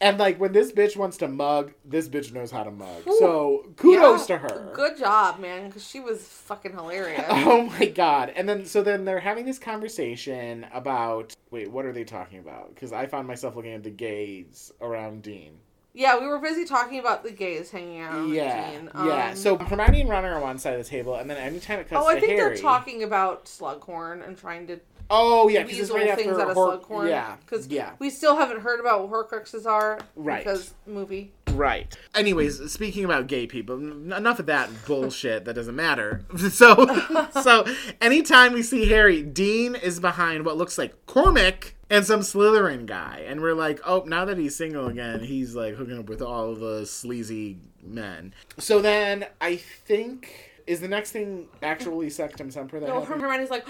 [0.00, 3.04] And like when this bitch wants to mug, this bitch knows how to mug.
[3.18, 4.72] So kudos Yeah, to her.
[4.74, 7.24] Good job, man, because she was fucking hilarious.
[7.30, 8.32] Oh my god.
[8.34, 12.74] And then so then they're having this conversation about wait, what are they talking about?
[12.74, 15.52] Because I found myself looking at the gays around Dean.
[15.92, 18.24] yeah, we were busy talking about the gays hanging out.
[18.26, 18.90] with Yeah, Dean.
[19.06, 19.28] yeah.
[19.30, 21.78] Um, So Hermione and Ron are on one side of the table, and then anytime
[21.78, 24.80] it cuts oh, I think Harry, they're talking about Slughorn and trying to
[25.10, 27.08] Oh yeah, because it's weasel right things after out of Hor- Slughorn.
[27.10, 29.98] Yeah, because yeah, we still haven't heard about what Horcruxes are.
[30.16, 30.44] Right.
[30.44, 31.32] Because movie.
[31.52, 31.94] right.
[32.14, 36.24] Anyways, speaking about gay people, n- enough of that bullshit that doesn't matter.
[36.50, 36.86] So,
[37.42, 37.64] so
[38.00, 43.24] anytime we see Harry, Dean is behind what looks like Cormac and some Slytherin guy,
[43.26, 46.54] and we're like, oh, now that he's single again, he's like hooking up with all
[46.54, 48.32] the sleazy men.
[48.58, 53.20] So then I think is the next thing actually Sectumsempra that No, happened?
[53.20, 53.66] Hermione's like,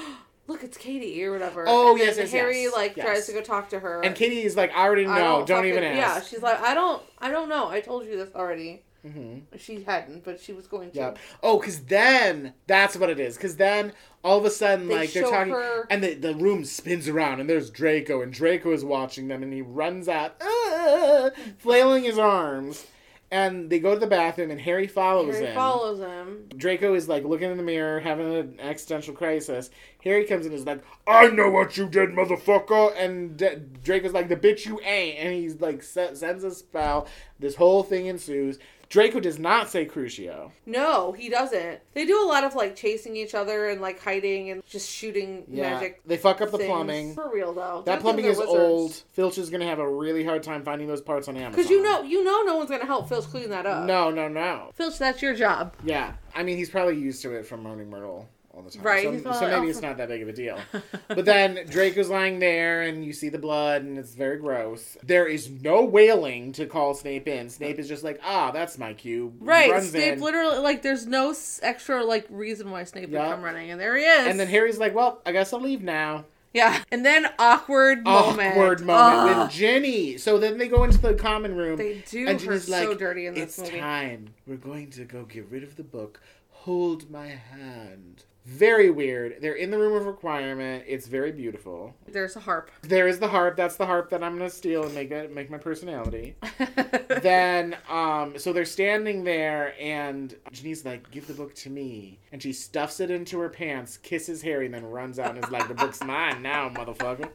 [0.47, 1.65] look, it's Katie or whatever.
[1.67, 3.07] Oh, and yes, yes, Harry yes, like yes.
[3.07, 4.03] tries to go talk to her.
[4.05, 5.13] And Katie is like, I already know.
[5.13, 5.97] I don't fucking- even ask.
[5.97, 7.69] Yeah, she's like, I don't, I don't know.
[7.69, 8.83] I told you this already.
[9.03, 10.97] hmm She hadn't, but she was going to.
[10.97, 11.19] Yep.
[11.43, 13.37] Oh, because then that's what it is.
[13.37, 13.93] Because then
[14.23, 17.41] all of a sudden, They like they're talking, her- and the the room spins around,
[17.41, 22.19] and there's Draco, and Draco is watching them, and he runs out, "Ah," flailing his
[22.19, 22.87] arms,
[23.31, 25.55] and they go to the bathroom, and Harry follows Harry him.
[25.55, 26.49] follows him.
[26.57, 29.69] Draco is like looking in the mirror, having an existential crisis.
[30.05, 32.95] Harry comes in and is like, I know what you did, motherfucker.
[32.99, 33.49] And D-
[33.83, 35.19] Draco's like, the bitch you ain't.
[35.19, 37.09] And he's like, se- sends a spell.
[37.39, 38.59] This whole thing ensues.
[38.91, 40.53] Draco does not say Crucio.
[40.67, 41.81] No, he doesn't.
[41.95, 45.45] They do a lot of like chasing each other and like hiding and just shooting
[45.49, 45.71] Yeah.
[45.75, 46.01] magic.
[46.07, 46.69] They fuck up the things.
[46.69, 47.15] plumbing.
[47.15, 47.83] For real though.
[47.87, 48.93] That Good plumbing is they're old.
[49.15, 51.53] Filch is gonna have a really hard time finding those parts on Amazon.
[51.53, 53.85] Because you know, you know, no one's gonna help Filch clean that up.
[53.87, 54.71] No, no, no.
[54.75, 55.75] Filch, that's your job.
[55.83, 58.83] Yeah, I mean he's probably used to it from Moaning Myrtle all the time.
[58.83, 60.59] Right, So, so maybe it's not that big of a deal.
[61.09, 64.97] but then Drake is lying there, and you see the blood, and it's very gross.
[65.03, 67.51] There is no wailing to call Snape in.
[67.51, 69.33] Snape is just like, ah, that's my cue.
[69.41, 70.21] Right, runs Snape in.
[70.21, 73.27] literally like there's no extra like reason why Snape Yeah.
[73.27, 74.27] would come running, and there he is.
[74.29, 76.25] And then Harry's like, well, I guess I'll leave now.
[76.53, 78.53] yeah, and then awkward moment.
[78.53, 79.47] Awkward moment Ugh.
[79.47, 80.17] with Ginny.
[80.19, 81.77] So then they go into the common room.
[81.77, 83.81] They do And her Ginny's so like, dirty in this it's movie.
[83.81, 84.29] time.
[84.47, 86.21] We're going to go get rid of the book.
[86.51, 88.23] Hold my hand.
[88.45, 89.37] Very weird.
[89.41, 90.85] They're in the room of requirement.
[90.87, 91.95] It's very beautiful.
[92.07, 92.71] There's a harp.
[92.83, 93.57] There is the harp.
[93.57, 96.37] That's the harp that I'm gonna steal and make it make my personality.
[97.23, 102.43] then, um, so they're standing there, and Ginny's like, "Give the book to me," and
[102.43, 105.67] she stuffs it into her pants, kisses Harry, and then runs out and is like,
[105.67, 107.31] "The book's mine now, motherfucker."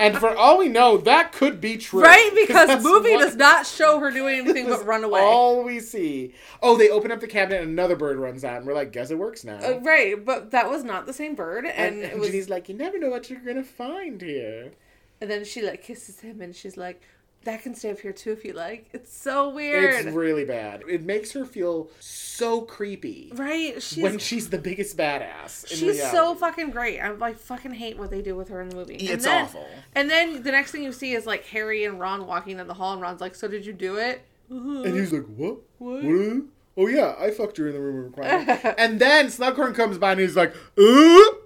[0.00, 3.66] And for all we know, that could be true, right, because movie what- does not
[3.66, 5.20] show her doing anything but run away.
[5.20, 6.34] All we see.
[6.62, 9.10] Oh, they open up the cabinet, and another bird runs out, and we're like, "Guess
[9.10, 12.20] it works now." Uh, right, but that was not the same bird, and, and, and
[12.20, 12.30] was.
[12.30, 14.72] Ginny's like, "You never know what you're gonna find here."
[15.20, 17.00] And then she like kisses him, and she's like,
[17.44, 20.82] "That can stay up here too if you like." It's so weird, It's really bad.
[20.88, 23.80] It makes her feel so creepy right?
[23.82, 25.64] She's when she's the biggest badass.
[25.70, 26.16] In she's reality.
[26.16, 26.98] so fucking great.
[27.00, 28.94] I like fucking hate what they do with her in the movie.
[28.94, 29.66] And It's then- awful.
[29.94, 32.74] And then the next thing you see is like Harry and Ron walking in the
[32.74, 35.58] hall, and Ron's like, "So did you do it?" And he's like, "What?
[35.78, 36.02] What?
[36.04, 36.42] What?
[36.76, 40.12] Oh yeah, I fucked her in the room of requirement." and then Slughorn comes by
[40.12, 41.38] and he's like, "Ooh!"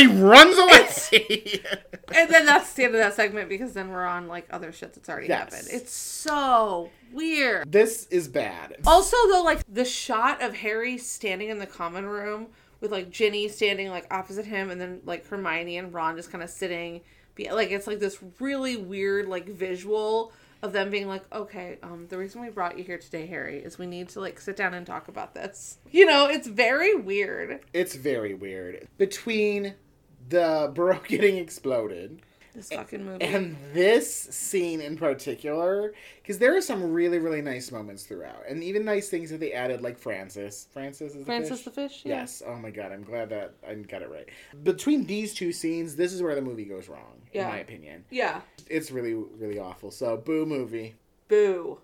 [0.00, 1.62] And he runs away.
[2.14, 4.94] And then that's the end of that segment because then we're on like other shit
[4.94, 5.52] that's already Yes.
[5.52, 5.68] happened.
[5.72, 7.70] It's so weird.
[7.70, 8.76] this is bad.
[8.86, 12.46] Also, though, like the shot of Harry standing in the common room
[12.80, 16.44] with like Ginny standing like opposite him, and then like Hermione and Ron just kind
[16.44, 17.00] of sitting,
[17.34, 20.32] be like it's like this really weird like visual
[20.62, 23.78] of them being like, okay, um, the reason we brought you here today, Harry, is
[23.78, 25.78] we need to like sit down and talk about this.
[25.90, 27.60] You know, it's very weird.
[27.74, 28.86] It's very weird.
[28.96, 29.74] Between
[30.28, 32.20] the burrow getting exploded
[32.54, 33.24] This fucking movie.
[33.24, 38.62] and this scene in particular, because there are some really, really nice moments throughout, and
[38.64, 40.66] even nice things that they added, like Francis.
[40.72, 41.64] Francis is the Francis fish?
[41.64, 42.02] the fish.
[42.04, 42.16] Yeah.
[42.20, 42.42] Yes.
[42.46, 44.28] Oh my god, I'm glad that I got it right.
[44.64, 47.44] Between these two scenes, this is where the movie goes wrong, Yeah.
[47.44, 48.04] in my opinion.
[48.10, 48.40] Yeah.
[48.68, 49.90] It's really, really awful.
[49.90, 50.94] So, boo movie.
[51.28, 51.78] Boo.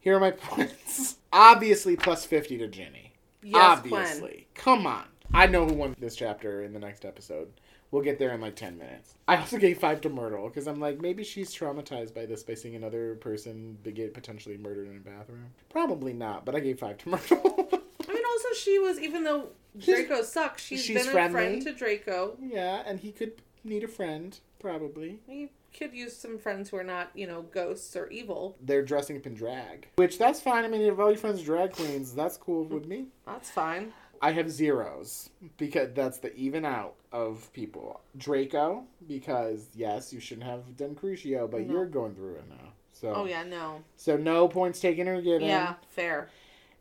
[0.00, 1.16] Here are my points.
[1.32, 3.12] Obviously, plus 50 to Ginny.
[3.42, 4.46] Yes, Obviously.
[4.54, 5.04] Come on.
[5.32, 7.48] I know who won this chapter in the next episode.
[7.90, 9.14] We'll get there in like 10 minutes.
[9.26, 12.54] I also gave five to Myrtle because I'm like, maybe she's traumatized by this by
[12.54, 15.46] seeing another person get potentially murdered in a bathroom.
[15.70, 17.68] Probably not, but I gave five to Myrtle.
[18.08, 21.38] I mean, also she was even though Draco sucks, she's she's been friendly.
[21.40, 22.36] a friend to Draco.
[22.40, 23.32] yeah, and he could
[23.64, 25.20] need a friend, probably.
[25.26, 28.56] He could use some friends who are not, you know, ghosts or evil.
[28.60, 30.64] They're dressing up in drag, which that's fine.
[30.64, 33.06] I mean, if all your friends are drag queens, that's cool with me.
[33.26, 33.92] That's fine.
[34.22, 38.00] I have zeros because that's the even out of people.
[38.16, 41.72] Draco, because yes, you shouldn't have done Crucio, but No.
[41.72, 42.72] you're going through it now.
[42.92, 43.82] So Oh yeah, no.
[43.96, 45.48] so no points taken or given.
[45.48, 46.28] Yeah, fair.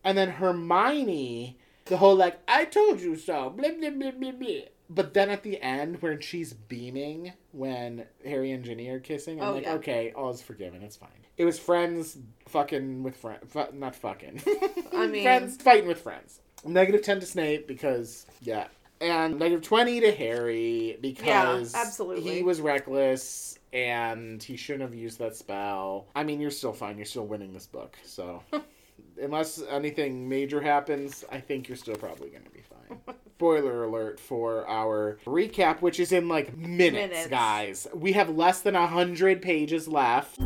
[0.03, 4.61] And then Hermione, the whole like, I told you so, blah blah blah blah blah.
[4.91, 9.47] But then at the end, when she's beaming, when Harry and Ginny are kissing, I'm
[9.49, 9.73] Oh, like, yeah.
[9.75, 10.81] okay, all's forgiven.
[10.81, 11.09] It's fine.
[11.37, 12.17] It was friends
[12.47, 13.43] fucking with friends.
[13.47, 14.41] Fu- not fucking.
[14.93, 16.41] I mean- friends fighting with friends.
[16.65, 18.67] Negative 10 to Snape because, yeah.
[19.01, 22.35] And negative 20 to Harry because yeah, absolutely.
[22.35, 26.07] he was reckless and he shouldn't have used that spell.
[26.15, 26.97] I mean, you're still fine.
[26.97, 27.97] You're still winning this book.
[28.03, 28.43] So,
[29.21, 33.15] unless anything major happens, I think you're still probably going to be fine.
[33.37, 37.27] Spoiler alert for our recap, which is in like minutes, Minutes.
[37.27, 37.87] guys.
[37.93, 40.37] We have less than 100 pages left.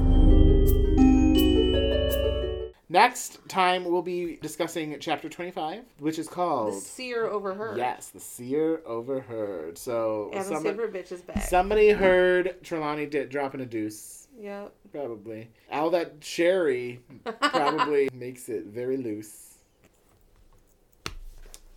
[2.94, 7.76] Next time, we'll be discussing chapter 25, which is called The seer overheard.
[7.76, 9.80] Yes, the seer overheard.
[9.80, 11.42] So, some- favorite bitch is back.
[11.42, 14.28] somebody heard Trelawney di- dropping a deuce.
[14.40, 14.76] Yep.
[14.92, 15.50] Probably.
[15.72, 17.00] All that sherry
[17.42, 19.56] probably makes it very loose.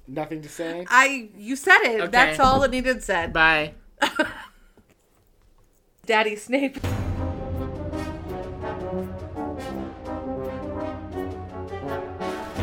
[0.07, 0.85] Nothing to say?
[0.91, 2.01] I you said it.
[2.03, 2.11] Okay.
[2.11, 3.33] That's all that needed said.
[3.33, 3.73] Bye.
[6.05, 6.77] Daddy Snape.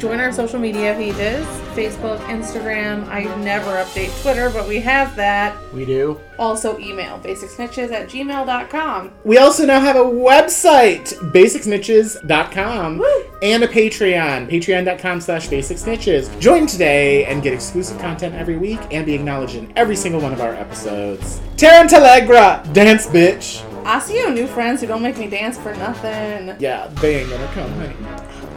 [0.00, 3.06] Join our social media pages Facebook, Instagram.
[3.08, 5.56] I never update Twitter, but we have that.
[5.72, 6.18] We do.
[6.38, 9.12] Also, email basicsnitches at gmail.com.
[9.24, 13.24] We also now have a website, basicsnitches.com, Woo!
[13.42, 16.38] and a Patreon, patreon.com slash basicsnitches.
[16.40, 20.32] Join today and get exclusive content every week and be acknowledged in every single one
[20.32, 21.40] of our episodes.
[21.56, 23.66] Tarantallegra, dance bitch.
[23.84, 26.56] I see you new friends who don't make me dance for nothing.
[26.58, 27.96] Yeah, they ain't gonna come, honey.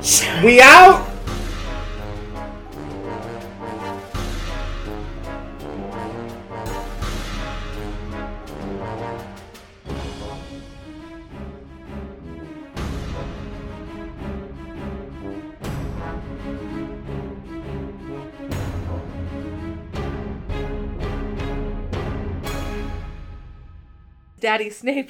[0.43, 1.13] We out!
[24.43, 25.01] Daddy Snape.